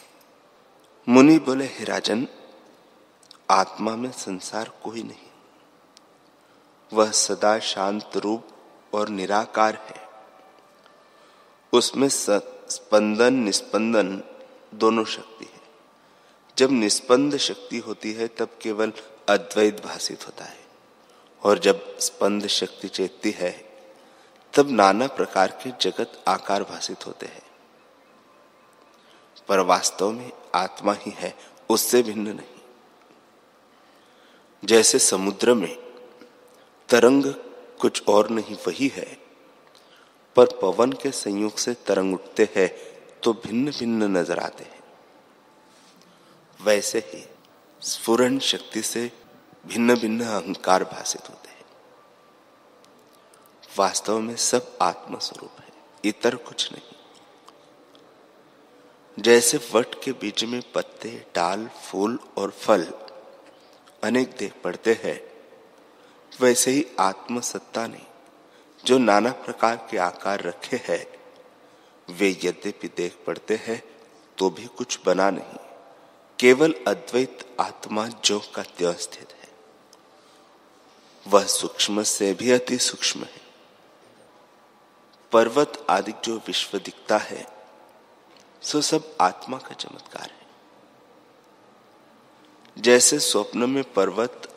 मुनि 1.08 1.38
बोले, 1.38 1.64
हे 1.64 1.84
राजन, 1.84 2.28
आत्मा 3.50 3.96
में 3.96 4.12
संसार 4.12 4.72
कोई 4.84 5.02
नहीं। 5.02 5.30
वह 6.92 7.10
सदा 7.10 7.58
शांत 7.58 8.10
रूप 8.16 8.48
और 8.94 9.08
निराकार 9.08 9.74
है। 9.74 10.08
उसमें 11.72 12.08
स्पंदन, 12.08 13.34
निस्पंदन 13.34 14.22
दोनों 14.74 15.04
शक्ति 15.04 15.44
है। 15.44 15.60
जब 16.58 16.70
निस्पंद 16.70 17.36
शक्ति 17.36 17.78
होती 17.78 18.12
है, 18.12 18.28
तब 18.28 18.58
केवल 18.62 18.92
अद्वैत 19.28 19.84
भाषित 19.84 20.26
होता 20.26 20.44
है। 20.44 20.66
और 21.42 21.58
जब 21.58 21.98
स्पंद 21.98 22.46
शक्ति 22.46 22.88
चेतती 22.88 23.30
है 23.30 23.67
तब 24.58 24.70
नाना 24.70 25.06
प्रकार 25.06 25.50
के 25.62 25.70
जगत 25.80 26.12
आकार 26.28 26.62
भाषित 26.62 27.06
होते 27.06 27.26
हैं। 27.26 27.42
पर 29.48 29.58
वास्तव 29.60 30.10
में 30.10 30.30
आत्मा 30.54 30.92
ही 30.92 31.10
है, 31.10 31.34
उससे 31.70 32.02
भिन्न 32.02 32.28
नहीं। 32.28 32.56
जैसे 34.62 34.98
समुद्र 34.98 35.54
में 35.54 35.76
तरंग 36.88 37.24
कुछ 37.80 38.02
और 38.08 38.30
नहीं, 38.30 38.56
वही 38.66 38.88
है। 38.88 39.06
पर 40.36 40.46
पवन 40.62 40.92
के 40.92 41.10
संयोग 41.10 41.56
से 41.56 41.74
तरंग 41.86 42.14
उठते 42.14 42.48
हैं 42.56 42.68
तो 43.22 43.32
भिन्न 43.32 43.70
भिन्न 43.70 44.16
नज़र 44.16 44.38
आते 44.38 44.64
हैं। 44.64 44.82
वैसे 46.60 46.98
ही 46.98 47.24
स्फुरन 47.82 48.38
शक्ति 48.38 48.82
से 48.82 49.10
भिन्न 49.66 49.94
भिन्न 49.94 50.24
अहंकार 50.24 50.84
भाषित 50.84 51.28
होते 51.30 51.47
वास्तव 53.78 54.18
में 54.18 54.36
सब 54.36 54.78
आत्म 54.82 55.18
स्वरूप 55.18 55.60
है, 55.60 55.66
इतर 56.04 56.34
कुछ 56.36 56.72
नहीं। 56.72 56.82
जैसे 59.18 59.58
वट 59.74 59.94
के 60.04 60.12
बीच 60.12 60.44
में 60.44 60.60
पत्ते, 60.74 61.10
डाल, 61.34 61.66
फूल 61.66 62.18
और 62.38 62.50
फल 62.50 62.84
अनेक 64.04 64.36
देख 64.38 64.52
पड़ते 64.64 64.92
हैं, 65.04 65.20
वैसे 66.40 66.70
ही 66.70 66.86
आत्म 67.00 67.40
सत्ता 67.40 67.86
ने 67.86 68.02
जो 68.84 68.98
नाना 68.98 69.30
प्रकार 69.30 69.76
के 69.90 69.98
आकार 69.98 70.42
रखे 70.42 70.76
हैं, 70.84 71.06
वे 72.08 72.30
यद्यपि 72.44 72.88
देख 72.88 73.18
पड़ते 73.26 73.54
हैं 73.56 73.82
तो 74.38 74.50
भी 74.50 74.66
कुछ 74.66 74.98
बना 75.06 75.30
नहीं। 75.30 75.58
केवल 76.38 76.74
अद्वैत 76.88 77.56
आत्मा 77.60 78.06
जो 78.24 78.38
का 78.54 78.62
त्यों 78.62 78.94
स्थित 78.94 79.32
है। 79.32 79.48
वह 81.26 81.44
सूक्ष्म 81.44 82.02
से 82.02 82.32
भी 82.34 82.50
अति 82.50 82.78
सूक्ष्म 82.78 83.20
है। 83.20 83.47
पर्वत 85.32 85.86
आदि 85.90 86.12
जो 86.24 86.36
विश्व 86.36 86.78
दिखता 86.78 87.18
है, 87.18 87.46
सो 88.62 88.80
सब 88.80 89.16
आत्मा 89.20 89.58
का 89.58 89.74
चमत्कार 89.74 90.30
है। 90.30 90.46
जैसे 92.82 93.18
स्वप्न 93.18 93.70
में 93.70 93.92
पर्वत 93.92 94.48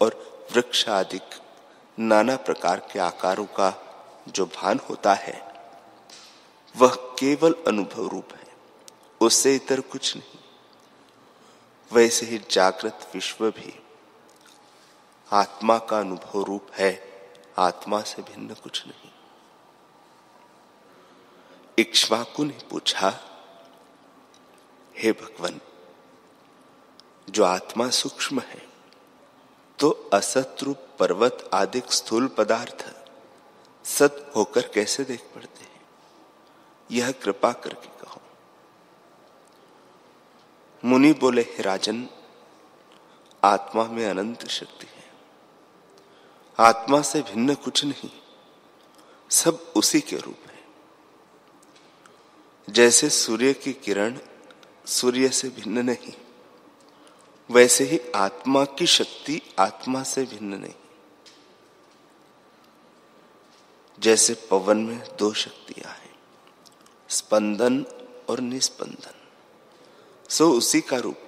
और 0.00 0.14
वृक्ष 0.52 0.88
आदि 0.88 1.20
नाना 1.98 2.36
प्रकार 2.36 2.88
के 2.92 2.98
आकारों 2.98 3.46
का 3.46 3.72
जो 4.28 4.46
भान 4.46 4.80
होता 4.90 5.14
है, 5.14 5.52
वह 6.76 6.94
केवल 6.94 7.54
अनुभव 7.66 8.06
रूप 8.06 8.32
है, 8.32 8.46
उससे 9.20 9.54
इतर 9.56 9.80
कुछ 9.80 10.16
नहीं। 10.16 10.38
वैसे 11.92 12.26
ही 12.26 12.40
जागृत 12.50 13.10
विश्व 13.14 13.50
भी 13.50 13.80
आत्मा 15.32 15.78
का 15.78 15.98
अनुभव 15.98 16.42
रूप 16.42 16.66
है, 16.74 17.08
आत्मा 17.58 18.00
से 18.00 18.22
भिन्न 18.22 18.54
कुछ 18.54 18.86
नहीं। 18.86 19.10
इक्ष्वाकु 21.78 22.44
ने 22.44 22.58
पूछा, 22.70 23.08
हे 24.94 25.12
भगवान, 25.12 25.60
जो 27.28 27.44
आत्मा 27.44 27.88
सूक्ष्म 27.90 28.40
है 28.40 28.62
तो 29.78 29.90
असत 30.12 30.56
रूप 30.62 30.86
पर्वत 30.98 31.50
आदि 31.54 31.82
स्थूल 31.90 32.28
पदार्थ 32.28 32.84
सत 33.84 34.32
होकर 34.36 34.68
कैसे 34.68 35.04
देख 35.04 35.24
पड़ते 35.34 35.64
हैं? 35.64 35.80
यह 36.90 37.12
कृपा 37.12 37.52
करके 37.52 37.88
कहो। 38.00 38.20
मुनि 40.84 41.12
बोले, 41.12 41.42
हे 41.42 41.62
राजन, 41.62 42.06
आत्मा 43.42 43.84
में 43.84 44.04
अनंत 44.06 44.46
शक्ति 44.48 44.86
है। 44.86 45.04
आत्मा 46.58 47.02
से 47.02 47.22
भिन्न 47.22 47.54
कुछ 47.54 47.84
नहीं, 47.84 48.10
सब 49.30 49.72
उसी 49.76 50.00
के 50.00 50.16
रूप 50.16 50.45
जैसे 52.68 53.08
सूर्य 53.10 53.52
की 53.54 53.72
किरण 53.72 54.18
सूर्य 54.86 55.28
से 55.28 55.48
भिन्न 55.48 55.84
नहीं, 55.84 56.12
वैसे 57.50 57.84
ही 57.84 58.00
आत्मा 58.14 58.64
की 58.64 58.86
शक्ति 58.86 59.40
आत्मा 59.58 60.02
से 60.02 60.24
भिन्न 60.24 60.54
नहीं। 60.54 60.74
जैसे 63.98 64.34
पवन 64.50 64.76
में 64.76 65.16
दो 65.18 65.32
शक्तियाँ 65.32 65.92
हैं, 65.92 66.14
स्पंदन 67.08 67.84
और 68.28 68.40
निस्पंदन। 68.40 69.14
सो 70.30 70.50
उसी 70.50 70.80
का 70.80 70.96
रूप, 70.96 71.18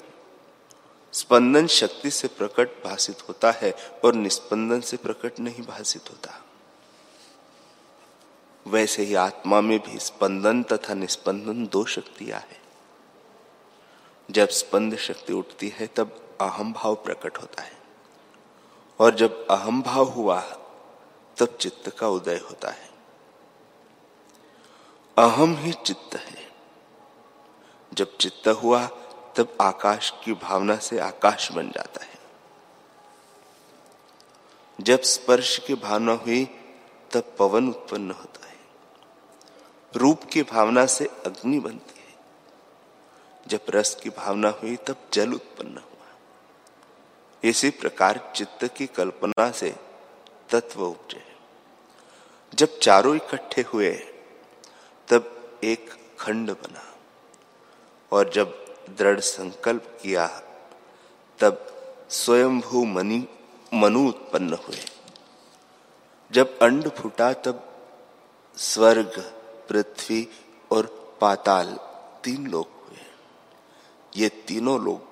स्पंदन 1.12 1.66
शक्ति 1.66 2.10
से 2.10 2.28
प्रकट 2.28 2.84
भाषित 2.84 3.28
होता 3.28 3.50
है 3.52 3.72
और 4.04 4.14
निस्पंदन 4.14 4.80
से 4.80 4.96
प्रकट 4.96 5.40
नहीं 5.40 5.62
भाषित 5.62 6.10
होता। 6.10 6.44
वैसे 8.68 9.02
ही 9.02 9.14
आत्मा 9.14 9.60
में 9.60 9.78
भी 9.78 9.98
स्पंदन 9.98 10.62
तथा 10.62 10.94
निस्पंदन 10.94 11.66
दो 11.66 11.84
शक्तियाँ 11.84 12.40
हैं। 12.40 12.62
जब 14.30 14.48
स्पंद 14.48 14.96
शक्ति 14.96 15.32
उठती 15.32 15.68
है, 15.68 15.86
तब 15.86 16.36
अहम 16.40 16.72
भाव 16.72 16.94
प्रकट 16.94 17.38
होता 17.38 17.62
है। 17.62 17.72
और 18.98 19.14
जब 19.14 19.48
अहम 19.48 19.82
भाव 19.82 20.04
हुआ, 20.04 20.40
तब 21.38 21.46
चित्त 21.60 21.88
का 21.98 22.08
उदय 22.08 22.36
होता 22.36 22.70
है। 22.70 22.90
अहम 25.18 25.56
ही 25.56 25.72
चित्त 25.72 26.14
है। 26.14 26.52
जब 27.94 28.16
चित्त 28.16 28.48
हुआ, 28.48 28.86
तब 29.36 29.58
आकाश 29.60 30.12
की 30.24 30.32
भावना 30.32 30.76
से 30.76 30.98
आकाश 30.98 31.52
बन 31.52 31.70
जाता 31.70 32.04
है। 32.04 32.18
जब 34.80 35.00
स्पर्श 35.00 35.58
की 35.58 35.74
भावना 35.74 36.12
हुई, 36.12 36.44
तब 37.12 37.36
पवन 37.38 37.68
उत्पन्न 37.68 38.10
होता 38.10 38.46
है। 38.46 38.47
रूप 39.96 40.24
की 40.24 40.42
भावना 40.42 40.86
से 40.86 41.06
अग्नि 41.06 41.58
बनती 41.58 42.00
है। 42.00 42.18
जब 43.46 43.60
रस 43.70 43.94
की 43.94 44.10
भावना 44.10 44.48
हुई, 44.48 44.76
तब 44.76 44.96
जल 45.12 45.32
उत्पन्न 45.32 45.76
हुआ। 45.76 46.16
इसी 47.44 47.70
प्रकार 47.70 48.32
चित्त 48.36 48.64
की 48.64 48.86
कल्पना 48.86 49.50
से 49.50 49.76
तत्व 50.50 50.82
उपजे। 50.82 51.36
जब 52.54 52.78
चारों 52.78 53.16
इकट्ठे 53.16 53.62
हुए, 53.62 53.92
तब 55.08 55.50
एक 55.64 55.90
खंड 56.20 56.50
बना। 56.50 56.94
और 58.12 58.30
जब 58.30 58.76
दृढ़ 58.98 59.20
संकल्प 59.20 59.98
किया, 60.02 60.26
तब 61.38 61.66
स्वयंभू 62.10 62.84
मनी, 62.84 63.28
मनु 63.74 64.08
उत्पन्न 64.08 64.54
हुए। 64.54 64.84
जब 66.32 66.58
अंड 66.58 66.88
फूटा, 66.88 67.32
तब 67.32 67.86
स्वर्ग 68.56 69.37
पृथ्वी 69.68 70.28
और 70.72 70.86
पाताल 71.20 71.78
तीन 72.24 72.46
लोग 72.46 72.66
हुए 72.66 72.98
ये 74.16 74.28
तीनों 74.28 74.80
लोग 74.80 75.08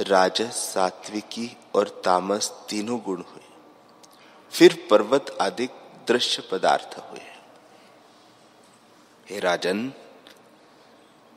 राजस, 0.00 0.72
सात्विकी 0.74 1.56
और 1.74 2.02
तामस 2.04 2.50
तीनों 2.70 3.00
गुण 3.00 3.22
हुए 3.22 3.44
फिर 4.52 4.86
पर्वत 4.90 5.38
आदि 5.40 5.66
दृश्य 6.08 6.48
पदार्थ 6.52 6.98
हुए 6.98 7.20
हे। 9.30 9.40
राजन, 9.40 9.92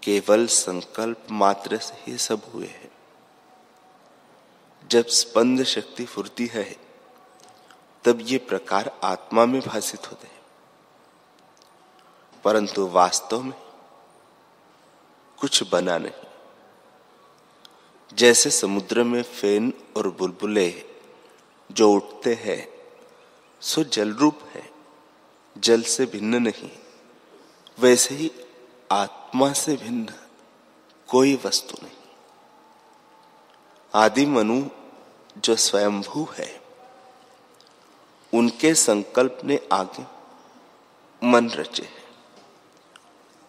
केवल 0.03 0.47
संकल्प 0.47 1.27
मात्र 1.31 1.77
से 1.77 2.11
ही 2.11 2.17
सब 2.17 2.41
हुए 2.53 2.67
हैं। 2.67 2.91
जब 4.89 5.05
स्पंद 5.05 5.63
शक्ति 5.63 6.05
फुरती 6.05 6.45
है, 6.45 6.75
तब 8.03 8.19
ये 8.21 8.37
प्रकार 8.37 8.99
आत्मा 9.03 9.45
में 9.45 9.61
भाषित 9.61 10.11
होते 10.11 10.27
हैं। 10.27 10.38
परंतु 12.43 12.87
वास्तव 12.87 13.41
में 13.41 13.61
कुछ 15.39 15.71
बना 15.71 15.97
नहीं। 15.97 16.11
जैसे 18.13 18.49
समुद्र 18.49 19.03
में 19.03 19.23
फेन 19.23 19.73
और 19.97 20.07
बुलबुले 20.07 20.85
जो 21.71 21.91
उठते 21.91 22.33
हैं, 22.33 22.67
सो 23.61 23.83
जल 23.83 24.13
रूप 24.13 24.39
है, 24.53 24.69
जल 25.57 25.81
से 25.81 26.05
भिन्न 26.05 26.35
नहीं। 26.35 26.71
वैसे 27.79 28.15
ही 28.15 28.31
आत्मा 28.91 29.53
से 29.53 29.75
भिन्न 29.75 30.13
कोई 31.07 31.39
वस्तु 31.45 31.85
नहीं। 31.85 31.97
आदि 33.93 34.25
मनु 34.25 34.63
जो 35.37 35.55
स्वयंभू 35.55 36.27
है, 36.37 36.61
उनके 38.33 38.75
संकल्प 38.75 39.39
ने 39.43 39.67
आगे 39.71 40.05
मन 41.27 41.49
रचे 41.49 41.98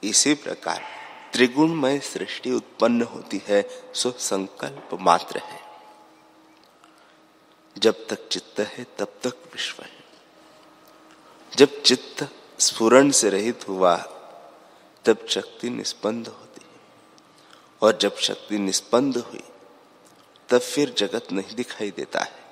इसी 0.04 0.34
प्रकार 0.34 0.84
त्रिगुणमय 1.32 1.98
सृष्टि 1.98 2.52
उत्पन्न 2.52 3.02
होती 3.02 3.42
है, 3.44 3.92
सो 3.94 4.10
संकल्प 4.10 4.88
मात्र 4.92 5.38
है। 5.38 5.60
जब 7.78 8.06
तक 8.06 8.28
चित्त 8.28 8.60
है, 8.60 8.84
तब 8.84 9.04
तक 9.04 9.34
विश्व 9.52 9.82
है। 9.82 10.04
जब 11.56 11.82
चित्त 11.82 12.28
स्फुरण 12.60 13.10
से 13.10 13.30
रहित 13.30 13.68
हुआ, 13.68 13.96
तब 15.04 15.26
शक्ति 15.28 15.70
निष्पन्द 15.70 16.28
होती 16.28 16.64
है। 16.64 16.80
और 17.82 17.98
जब 17.98 18.16
शक्ति 18.16 18.58
निष्पन्द 18.58 19.16
हुई, 19.16 19.42
तब 20.48 20.58
फिर 20.58 20.90
जगत 20.90 21.32
नहीं 21.32 21.54
दिखाई 21.54 21.90
देता 21.90 22.20
है। 22.20 22.44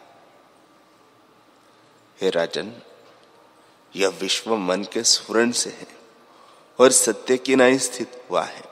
हे 2.23 2.31
राजन, 2.31 2.83
यह 3.97 4.09
विश्व 4.09 4.57
मन 4.57 4.85
के 4.85 5.05
स्फुरन 5.05 5.53
से 5.53 5.71
है। 5.71 5.98
और 6.81 6.93
सत्य 6.93 7.37
की 7.37 7.57
नाई 7.57 7.79
स्थित 7.79 8.25
हुआ 8.31 8.43
है। 8.43 8.63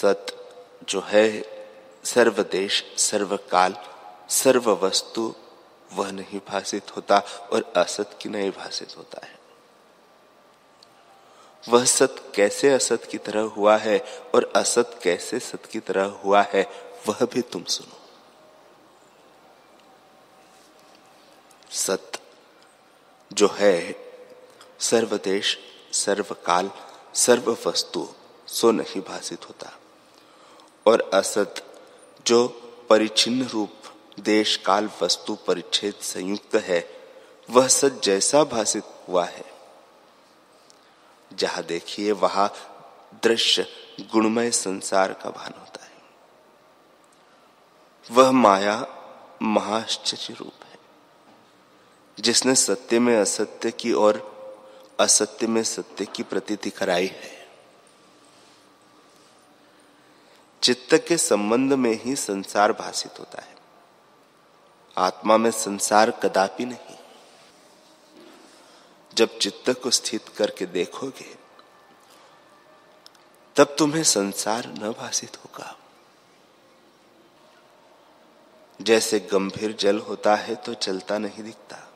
सत 0.00 0.26
जो 0.88 1.00
है, 1.00 1.42
सर्वदेश, 2.04 2.94
सर्वकाल 2.98 3.76
सर्व 4.30 4.70
वस्तु 4.70 5.34
वह 5.92 6.10
नहीं 6.10 6.40
भाषित 6.48 6.96
होता 6.96 7.18
और 7.52 7.72
असत 7.76 8.18
की 8.22 8.28
नहीं 8.28 8.50
भाषित 8.50 8.96
होता 8.96 9.26
है। 9.26 9.38
वह 11.68 11.84
सत 11.84 12.32
कैसे 12.34 12.70
असत 12.70 13.04
की 13.10 13.18
तरह 13.18 13.40
हुआ 13.40 13.76
है 13.76 13.98
और 14.34 14.52
असत 14.56 15.00
कैसे 15.02 15.40
सत 15.40 15.66
की 15.66 15.80
तरह 15.80 16.04
हुआ 16.04 16.42
है, 16.42 16.62
वह 17.08 17.18
भी 17.22 17.40
तुम 17.40 17.64
सुनो। 17.64 18.00
सत 21.70 22.12
जो 23.32 23.48
है 23.48 24.07
सर्वदेश, 24.80 25.58
सर्वकाल 25.92 26.70
सर्व 27.14 27.58
वस्तु 27.66 28.08
सो 28.46 28.70
नहीं 28.70 29.00
भाषित 29.00 29.48
होता। 29.48 29.78
और 30.86 31.10
असत, 31.14 31.54
जो 32.26 32.48
परिचिन्न 32.90 33.44
रूप, 33.44 33.72
देश, 34.20 34.56
काल, 34.56 34.90
वस्तु, 35.02 35.34
परिच्छेद, 35.34 35.94
संयुक्त 35.94 36.54
है, 36.54 37.00
वह 37.50 37.68
सत 37.68 38.00
जैसा 38.04 38.44
भाषित 38.44 38.84
हुआ 39.08 39.24
है। 39.24 39.44
जहाँ 41.32 41.62
देखिए, 41.62 42.12
वहाँ 42.12 42.54
दृश्य, 43.22 43.66
गुणमय 44.00 44.50
संसार 44.50 45.12
का 45.12 45.30
भान 45.30 45.54
होता 45.58 45.84
है। 45.84 45.92
वह 48.10 48.30
माया, 48.30 48.86
महाश्चर्य 49.42 50.34
रूप 50.34 50.64
है। 50.64 50.78
जिसने 52.20 52.54
सत्य 52.54 52.98
में 52.98 53.20
असत्य 53.20 53.70
की 53.70 53.92
और 53.92 54.37
असत्य 55.00 55.46
में 55.46 55.62
सत्य 55.62 56.04
की 56.04 56.22
प्रतीति 56.22 56.70
कराई 56.70 57.06
है। 57.06 57.48
चित्त 60.62 60.94
के 61.08 61.18
संबंध 61.18 61.72
में 61.72 62.00
ही 62.04 62.16
संसार 62.16 62.72
भाषित 62.72 63.18
होता 63.18 63.42
है। 63.42 63.56
आत्मा 64.98 65.36
में 65.36 65.50
संसार 65.50 66.10
कदापि 66.10 66.64
नहीं। 66.64 66.98
जब 69.14 69.38
चित्त 69.38 69.70
को 69.70 69.90
स्थित 69.90 70.28
करके 70.28 70.66
देखोगे, 70.66 71.36
तब 73.56 73.76
तुम्हें 73.78 74.02
संसार 74.02 74.66
न 74.66 74.92
भाषित 74.92 75.36
होगा। 75.36 75.78
जैसे 78.80 79.20
गंभीर 79.20 79.72
जल 79.72 79.98
होता 79.98 80.36
है 80.36 80.54
तो 80.54 80.74
चलता 80.74 81.18
नहीं 81.18 81.42
दिखता। 81.42 81.87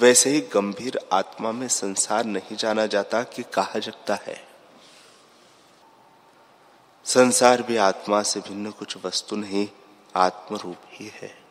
वैसे 0.00 0.30
ही 0.30 0.40
गंभीर 0.40 0.98
आत्मा 1.12 1.52
में 1.52 1.68
संसार 1.68 2.24
नहीं 2.24 2.56
जाना 2.56 2.86
जाता 2.86 3.22
कि 3.22 3.42
कहा 3.42 3.78
जाता 3.78 4.14
है। 4.14 4.48
संसार 7.04 7.62
भी 7.62 7.76
आत्मा 7.76 8.22
से 8.22 8.40
भिन्न 8.40 8.70
कुछ 8.70 8.96
वस्तु 9.04 9.36
नहीं 9.36 9.68
आत्म 10.16 10.56
रूप 10.56 10.76
ही 10.88 11.10
है। 11.14 11.42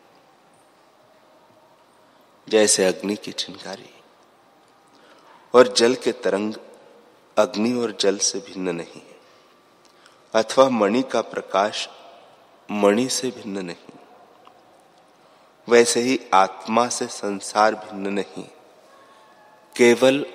जैसे 2.48 2.84
अग्नि 2.84 3.16
की 3.16 3.32
चिंगारी 3.32 3.90
और 5.54 5.72
जल 5.72 5.94
के 5.94 6.12
तरंग 6.12 6.54
अग्नि 7.38 7.72
और 7.72 7.96
जल 8.00 8.18
से 8.18 8.38
भिन्न 8.38 8.74
नहीं 8.74 9.02
अथवा 10.34 10.68
मणि 10.68 11.02
का 11.02 11.20
प्रकाश 11.20 11.88
मणि 12.70 13.08
से 13.08 13.30
भिन्न 13.30 13.64
नहीं। 13.66 13.98
वैसे 15.68 16.00
ही 16.00 16.20
आत्मा 16.34 16.88
से 16.88 17.06
संसार 17.06 17.74
भिन्न 17.74 18.12
नहीं, 18.12 18.44
केवल 19.76 20.26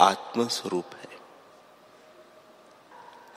आत्म 0.00 0.48
स्वरूप 0.48 0.84
है। 0.94 1.08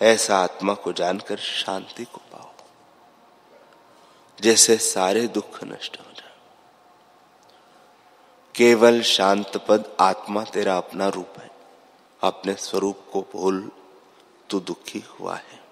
ऐसा 0.02 0.38
आत्मा 0.38 0.74
को 0.74 0.94
जानकर 0.94 1.38
शांति 1.38 2.06
को 2.06 2.18
पाओ 2.18 2.52
जैसे 4.42 4.78
सारे 4.78 5.28
दुख 5.28 5.64
नष्ट 5.64 6.00
हो 6.00 6.12
जाए। 6.12 6.34
केवल 8.56 9.02
शांत 9.02 9.58
पद 9.68 9.98
आत्मा 10.00 10.44
तेरा 10.44 10.78
अपना 10.78 11.08
रूप 11.08 11.40
है। 11.40 11.52
अपने 12.22 12.54
स्वरूप 12.54 13.00
को 13.14 13.22
भूल 13.34 13.72
तू 14.50 14.60
दुखी 14.60 15.00
हुआ 15.00 15.36
है। 15.36 15.64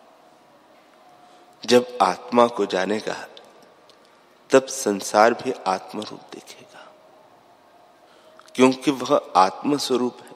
जब 1.65 1.97
आत्मा 2.01 2.47
को 2.47 2.65
जानेगा 2.65 3.13
तब 4.53 4.65
संसार 4.65 5.33
भी 5.33 5.51
आत्म 5.51 6.01
रूप 6.01 6.19
देखेगा। 6.31 6.93
क्योंकि 8.55 8.91
वह 8.91 9.33
आत्म 9.35 9.77
स्वरूप 9.77 10.17
है। 10.21 10.33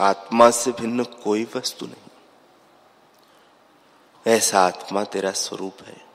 आत्मा 0.00 0.50
से 0.50 0.72
भिन्न 0.72 1.04
कोई 1.04 1.48
वस्तु 1.56 1.86
नहीं। 1.86 2.10
ऐसा 4.26 4.60
आत्मा 4.60 5.04
तेरा 5.04 5.30
स्वरूप 5.30 5.76
है, 5.82 6.06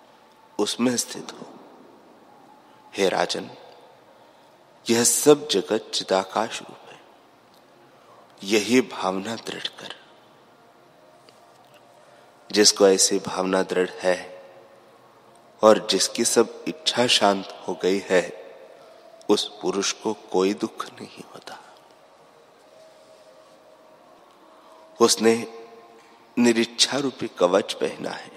उसमें 0.59 0.97
स्थित 0.97 1.31
हो। 1.31 1.53
हे 2.97 3.09
राजन, 3.09 3.49
यह 4.89 5.03
सब 5.03 5.47
जगत 5.47 5.91
चिदाकाश 5.93 6.61
रूप 6.61 6.91
है। 6.91 7.01
यही 8.43 8.81
भावना 8.81 9.35
दृढ़ 9.35 9.67
कर। 9.67 9.95
जिसको 12.51 12.87
ऐसी 12.87 13.19
भावना 13.19 13.63
दृढ़ 13.63 13.89
है 13.89 14.34
और 15.65 15.87
जिसकी 15.89 16.25
सब 16.25 16.63
इच्छा 16.67 17.07
शांत 17.07 17.63
हो 17.67 17.79
गई 17.81 17.99
है, 17.99 18.45
उस 19.29 19.59
पुरुष 19.61 19.91
को 19.91 20.13
कोई 20.13 20.53
दुख 20.53 20.85
नहीं 20.85 21.23
होता। 21.33 21.59
उसने 25.01 25.47
निरीक्षा 26.37 26.97
रूपी 26.97 27.27
कवच 27.27 27.73
पहना 27.73 28.09
है। 28.09 28.31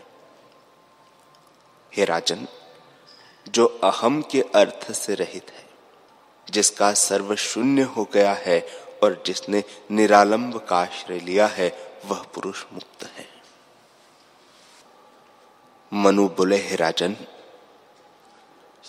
हे 1.96 2.04
राजन, 2.04 2.48
जो 3.48 3.66
अहम 3.66 4.22
के 4.22 4.40
अर्थ 4.40 4.92
से 4.92 5.14
रहित 5.14 5.50
है, 5.50 5.68
जिसका 6.50 6.92
सर्व 6.92 7.34
शून्य 7.34 7.82
हो 7.82 8.04
गया 8.04 8.32
है 8.32 8.66
और 9.02 9.22
जिसने 9.26 9.64
निरालंब 9.90 10.66
का 10.66 10.78
आश्रय 10.78 11.18
लिया 11.18 11.46
है, 11.46 11.98
वह 12.04 12.22
पुरुष 12.22 12.64
मुक्त 12.72 13.04
है। 13.04 13.37
मनु 15.92 16.28
बोले, 16.28 16.56
हे 16.56 16.76
राजन, 16.76 17.16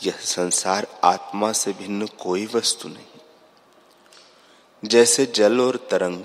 यह 0.04 0.12
संसार 0.12 0.88
आत्मा 1.04 1.52
से 1.52 1.74
भिन्न 1.74 2.08
कोई 2.08 2.46
वस्तु 2.46 2.90
नहीं। 2.90 3.20
जैसे 4.86 5.26
जल 5.26 5.62
और 5.62 5.88
तरंग, 5.92 6.24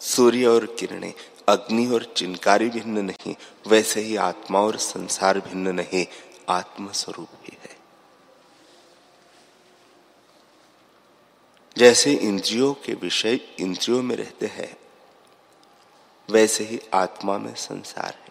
सूर्य 0.00 0.46
और 0.46 0.66
किरणें, 0.66 1.14
अग्नि 1.48 1.86
और 1.86 2.04
चिनकारी 2.16 2.68
भिन्न 2.68 2.98
नहीं, 2.98 3.34
वैसे 3.66 4.00
ही 4.00 4.16
आत्मा 4.16 4.60
और 4.60 4.76
संसार 4.76 5.40
भिन्न 5.40 5.68
नहीं 5.68 6.06
आत्म 6.48 6.92
स्वरूप 6.92 7.28
ही 7.44 7.58
है। 7.64 7.76
जैसे 11.78 12.12
इंद्रियों 12.12 12.74
के 12.74 12.94
विषय 12.94 13.34
इंद्रियों 13.34 14.02
में 14.02 14.16
रहते 14.16 14.46
हैं, 14.46 14.76
वैसे 16.30 16.64
ही 16.64 16.80
आत्मा 16.94 17.38
में 17.38 17.54
संसार 17.54 18.18
है। 18.20 18.25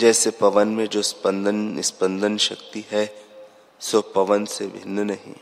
जैसे 0.00 0.30
पवन 0.30 0.68
में 0.68 0.86
जो 0.86 1.02
स्पंदन, 1.02 1.54
निस्पंदन 1.54 2.36
शक्ति 2.36 2.84
है, 2.90 3.24
सो 3.80 4.00
पवन 4.00 4.44
से 4.44 4.66
भिन्न 4.66 5.00
नहीं। 5.00 5.34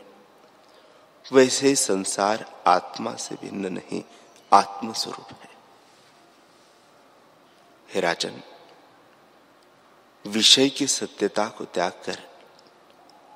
वैसे 1.33 1.67
ही 1.67 1.75
संसार 1.75 2.63
आत्मा 2.67 3.15
से 3.15 3.35
भिन्न 3.35 3.73
नहीं 3.73 4.03
आत्म 4.53 4.93
स्वरूप 4.93 5.27
है। 5.31 5.49
हे 7.93 7.99
राजन, 7.99 8.41
विषय 10.27 10.69
की 10.69 10.87
सत्यता 10.87 11.47
को 11.47 11.65
त्याग 11.65 11.91
कर, 11.91 12.21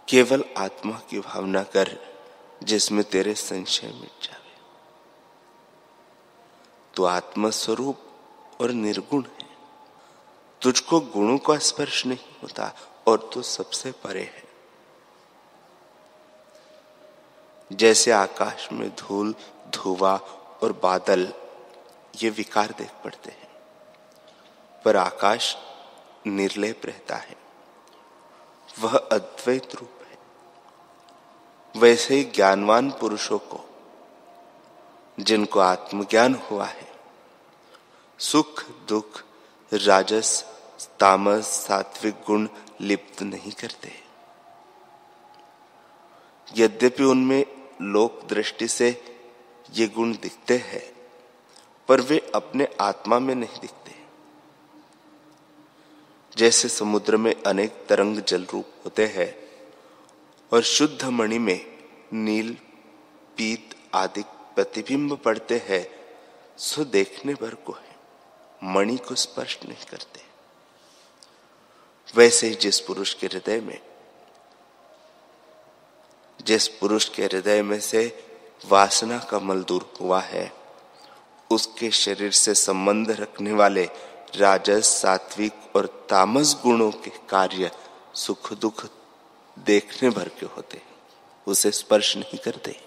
केवल 0.09 0.45
आत्मा 0.57 1.01
की 1.09 1.19
भावना 1.19 1.63
कर, 1.63 1.97
जिसमें 2.63 3.03
तेरे 3.03 3.33
संशय 3.33 3.88
मिट 3.88 4.23
जावे। 4.23 4.57
तो 6.95 7.05
आत्मस्वरूप 7.05 7.99
और 8.62 8.71
निर्गुण 8.71 9.23
है। 9.23 9.42
तुझको 10.63 10.99
गुणों 10.99 11.38
का 11.38 11.58
स्पर्श 11.58 12.06
नहीं 12.06 12.41
होता, 12.43 12.73
और 13.08 13.30
तू 13.34 13.41
सबसे 13.41 13.91
परे 13.91 14.21
है। 14.21 14.43
जैसे 17.71 18.12
आकाश 18.12 18.69
में 18.71 18.89
धूल, 18.89 19.36
धुआ 19.69 20.15
और 20.63 20.80
बादल, 20.84 21.34
ये 22.23 22.30
विकार 22.30 22.67
देख 22.67 22.91
पड़ते 23.04 23.32
हैं। 23.32 23.52
पर 24.86 24.97
आकाश 24.97 25.58
निर्लेप 26.28 26.82
रहता 26.86 27.15
है। 27.15 27.36
वह 28.80 28.97
अद्वैत 28.97 29.76
रूप 29.76 30.08
है। 30.08 30.17
वैसे 31.82 32.15
ही 32.15 32.23
ज्ञानवान 32.23 32.91
पुरुषों 32.91 33.39
को, 33.39 33.69
जिनको 35.19 35.60
आत्मज्ञान 35.60 36.36
हुआ 36.36 36.65
है, 36.65 36.91
सुख, 38.19 38.63
दुख, 38.65 39.23
राजस 39.73 40.52
तामस 40.99 41.45
सात्विक 41.45 42.13
गुण 42.27 42.47
लिप्त 42.81 43.21
नहीं 43.21 43.51
करते। 43.51 43.91
यद्यपि 46.55 47.03
उनमें 47.03 47.45
लोक 47.81 48.23
दृष्टि 48.29 48.67
से 48.67 49.17
ये 49.73 49.87
गुण 49.87 50.13
दिखते 50.13 50.57
हैं, 50.57 50.93
पर 51.87 52.01
वे 52.01 52.31
अपने 52.35 52.67
आत्मा 52.81 53.19
में 53.19 53.35
नहीं 53.35 53.59
दिखते। 53.61 53.95
जैसे 56.37 56.69
समुद्र 56.69 57.17
में 57.17 57.43
अनेक 57.43 57.85
तरंग 57.89 58.17
जल 58.17 58.47
रूप 58.53 58.65
होते 58.85 59.05
हैं, 59.05 59.35
और 60.53 60.61
शुद्ध 60.61 61.05
मणि 61.05 61.39
में 61.39 61.65
नील, 62.13 62.57
पीत 63.37 63.75
आदि 63.93 64.23
प्रतिबिंब 64.55 65.17
पड़ते 65.17 65.61
हैं, 65.69 65.87
सो 66.57 66.83
देखने 66.83 67.33
भर 67.33 67.55
को 67.55 67.73
है 67.73 67.95
मणि 68.63 68.97
को 68.97 69.15
स्पर्श 69.15 69.59
नहीं 69.65 69.85
करते। 69.89 70.32
वैसे 72.15 72.47
ही 72.47 72.56
जिस 72.56 72.80
पुरुष 72.80 73.13
के 73.13 73.28
हृदय 73.28 73.60
में, 73.60 73.80
जिस 76.45 76.67
पुरुष 76.67 77.10
के 77.10 77.23
हृदय 77.23 77.62
में 77.62 77.80
से 77.80 78.30
वासना 78.69 79.19
का 79.19 79.39
मल 79.39 79.63
दूर 79.63 79.93
हुआ 80.02 80.21
है, 80.21 80.54
उसके 81.52 81.91
शरीर 81.91 82.32
से 82.32 82.54
संबंध 82.54 83.12
रखने 83.12 83.54
वाले 83.54 83.89
राजस, 84.36 84.88
सात्विक 85.02 85.54
और 85.76 85.86
तामस 86.10 86.56
गुणों 86.63 86.91
के 86.91 87.12
कार्य 87.30 87.71
सुख 88.15 88.54
दुख 88.54 88.86
देखने 89.60 90.10
भर 90.10 90.30
के 90.30 90.45
होते 90.45 90.82
उसे 91.47 91.71
स्पर्श 91.71 92.17
नहीं 92.17 92.38
करते। 92.38 92.80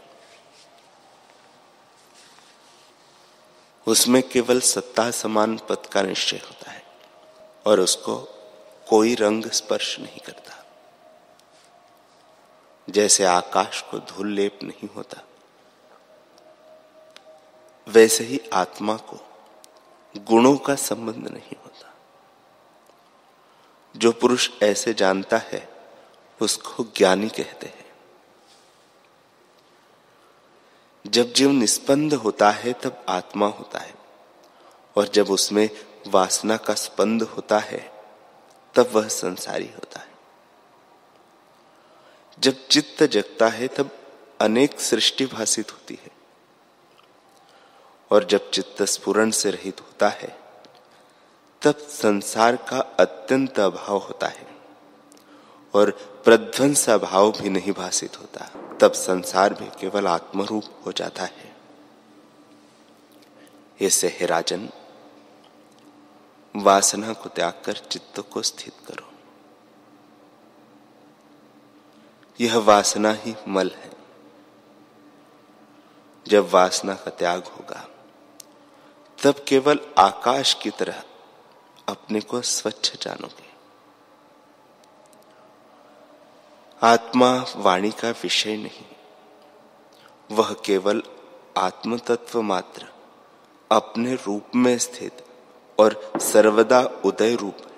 उसमें 3.87 4.23
केवल 4.29 4.61
सत्ता 4.61 5.11
समान 5.11 5.57
पद 5.59 5.87
का 5.87 6.03
निश्चय 6.03 6.37
होता 6.37 6.71
है 6.71 6.83
और 7.67 7.81
उसको 7.81 8.36
कोई 8.89 9.15
रंग 9.15 9.47
स्पर्श 9.47 9.99
नहीं 9.99 10.21
करता। 10.21 10.65
जैसे 12.91 13.25
आकाश 13.25 13.83
को 13.83 13.99
धूल 13.99 14.33
लेप 14.33 14.59
नहीं 14.63 14.89
होता, 14.97 15.23
वैसे 17.89 18.25
ही 18.25 18.41
आत्मा 18.53 18.97
को 18.97 19.17
गुणों 20.17 20.57
का 20.57 20.75
संबंध 20.75 21.29
नहीं 21.29 21.57
होता। 21.65 21.95
जो 23.97 24.13
पुरुष 24.13 24.51
ऐसे 24.63 24.95
जानता 24.95 25.37
है, 25.37 25.69
उसको 26.43 26.85
ज्ञानी 26.85 27.29
कहते 27.29 27.67
हैं। 27.67 27.93
जब 31.07 31.33
जीव 31.33 31.51
निस्पंद 31.51 32.15
होता 32.15 32.51
है, 32.51 32.73
तब 32.73 33.07
आत्मा 33.09 33.47
होता 33.47 33.79
है, 33.79 33.95
और 34.97 35.09
जब 35.09 35.31
उसमें 35.31 35.71
वासना 36.09 36.57
का 36.57 36.75
स्पंद 36.75 37.23
होता 37.23 37.59
है 37.59 37.96
तब 38.77 38.91
वह 38.93 39.09
संसारी 39.09 39.67
होता 39.67 40.01
है। 40.01 40.11
जब 42.41 42.69
चित्त 42.69 43.03
जगता 43.03 43.49
है, 43.49 43.69
तब 43.69 43.91
अनेक 44.41 44.81
सृष्टि 44.81 45.27
भाषित 45.27 45.73
होती 45.73 45.99
है। 46.03 46.11
और 48.11 48.25
जब 48.25 48.51
चित्त 48.51 48.83
स्पुरण 48.83 49.31
से 49.31 49.51
रहित 49.51 49.81
होता 49.81 50.09
है, 50.09 50.39
तब 51.63 51.77
संसार 51.77 52.57
का 52.57 52.79
अत्यंत 52.79 53.61
अभाव 53.61 53.99
होता 53.99 54.27
है 54.27 54.47
और 55.75 55.91
प्रध्वंस 56.25 56.91
अभाव 56.91 57.31
भी 57.31 57.49
नहीं 57.49 57.73
भाषित 57.73 58.21
होता। 58.21 58.51
तब 58.81 58.93
संसार 58.93 59.55
भी 59.55 59.67
केवल 59.67 60.07
आत्मरूप 60.07 60.65
हो 60.87 60.93
जाता 60.93 61.23
है। 61.23 61.57
ऐसे 63.83 64.09
हे 64.09 64.27
राजन 64.27 64.71
वासना 66.57 67.13
को 67.13 67.29
त्याग 67.29 67.63
कर 67.65 67.73
चित्त 67.73 68.21
को 68.21 68.43
स्थित 68.43 68.75
करो। 68.89 69.13
यह 72.41 72.59
वासना 72.59 73.13
ही 73.13 73.35
मल 73.49 73.71
है। 73.71 73.91
जब 76.29 76.51
वासना 76.51 76.95
का 76.95 77.11
त्याग 77.11 77.45
होगा, 77.45 77.89
तब 79.25 79.45
केवल 79.49 79.81
आकाश 79.99 80.55
की 80.55 80.71
तरह 80.71 81.05
अपने 81.89 82.21
को 82.21 82.43
स्वच्छ 82.43 83.05
जानोगे। 83.05 83.47
आत्मा 86.83 87.45
वाणी 87.57 87.91
का 87.91 88.11
विषय 88.11 88.57
नहीं, 88.57 88.87
वह 90.31 90.55
केवल 90.65 91.03
आत्म 91.57 91.99
तत्व 91.99 92.43
मात्र 92.43 92.89
अपने 93.73 94.15
रूप 94.15 94.45
में 94.57 94.79
स्थित 94.79 95.26
और 95.79 96.13
सर्वदा 96.21 96.81
उदय 97.05 97.35
रूप 97.35 97.57
है। 97.61 97.77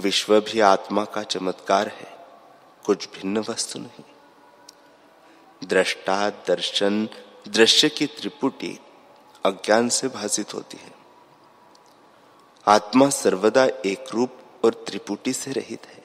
विश्व 0.00 0.40
भी 0.40 0.60
आत्मा 0.60 1.04
का 1.04 1.22
चमत्कार 1.22 1.88
है, 1.88 2.26
कुछ 2.86 3.08
भिन्न 3.08 3.38
वस्तु 3.38 3.78
नहीं। 3.78 4.04
दृष्टा, 5.68 6.30
दर्शन, 6.30 7.08
दृश्य 7.48 7.88
की 7.88 8.06
त्रिपुटी 8.06 8.80
अज्ञान 9.44 9.88
से 9.88 10.08
भाषित 10.08 10.54
होती 10.54 10.76
है। 10.76 10.92
आत्मा 12.66 13.08
सर्वदा 13.08 13.64
एक 13.64 14.04
रूप 14.14 14.38
और 14.64 14.74
त्रिपुटी 14.74 15.32
से 15.32 15.52
रहित 15.52 15.86
है। 15.86 16.04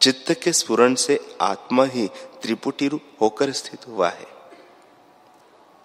चित्त 0.00 0.32
के 0.32 0.52
स्पुरण 0.52 0.94
से 0.94 1.36
आत्मा 1.40 1.84
ही 1.84 2.08
त्रिपुटी 2.42 2.88
रूप 2.88 3.02
होकर 3.20 3.52
स्थित 3.52 3.88
हुआ 3.88 4.08
है। 4.08 4.33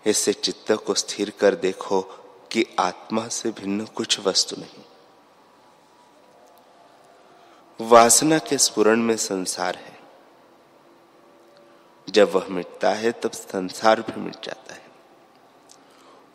इससे 0.10 0.34
चित्त 0.34 0.72
को 0.72 0.93
स्थिर 0.93 1.30
कर 1.30 1.56
देखो 1.56 2.02
कि 2.52 2.76
आत्मा 2.80 3.28
से 3.28 3.52
भिन्न 3.52 3.86
कुछ 3.86 4.19
वस्तु 4.19 4.56
नहीं। 4.56 4.84
वासना 7.82 8.38
के 8.38 8.58
स्पुरण 8.58 9.00
में 9.00 9.17
संसार 9.17 9.76
है। 9.76 10.00
जब 12.10 12.36
वह 12.36 12.48
मिटता 12.50 12.89
है, 12.89 13.12
तब 13.12 13.32
संसार 13.32 14.02
भी 14.02 14.22
मिट 14.22 14.45
जाता 14.45 14.74
है। 14.74 14.86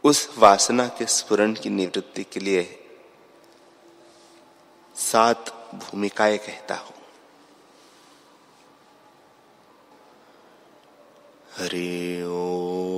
उस 0.04 0.34
वासना 0.38 0.88
के 0.88 1.06
स्पुरण 1.06 1.54
की 1.54 1.70
निवृत्ति 1.70 2.24
के 2.24 2.40
लिए 2.40 2.90
सात 4.96 5.70
भूमिकाएँ 5.74 6.38
कहता 6.38 6.74
हूँ। 6.74 6.94
हरि 11.56 12.22
ओ 12.22 12.93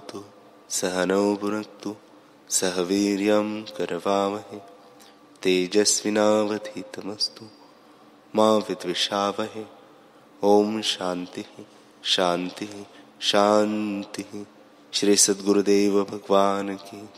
भवतु 0.00 0.24
सहनौ 0.70 1.36
भुनक्तु 1.36 1.96
सह 2.50 2.80
वीर्यं 2.80 3.62
करवावहे 3.62 4.60
तेजस्विनावधीतमस्तु, 5.42 7.44
मा 8.36 8.56
विद्विषावहे। 8.56 9.64
ओम 10.44 10.82
शांति 10.82 11.44
शांति 12.04 12.86
शांति 13.20 14.46
श्री 14.92 15.16
सद्गुरुदेव 15.16 16.04
भगवान 16.04 16.76
की 16.76 17.08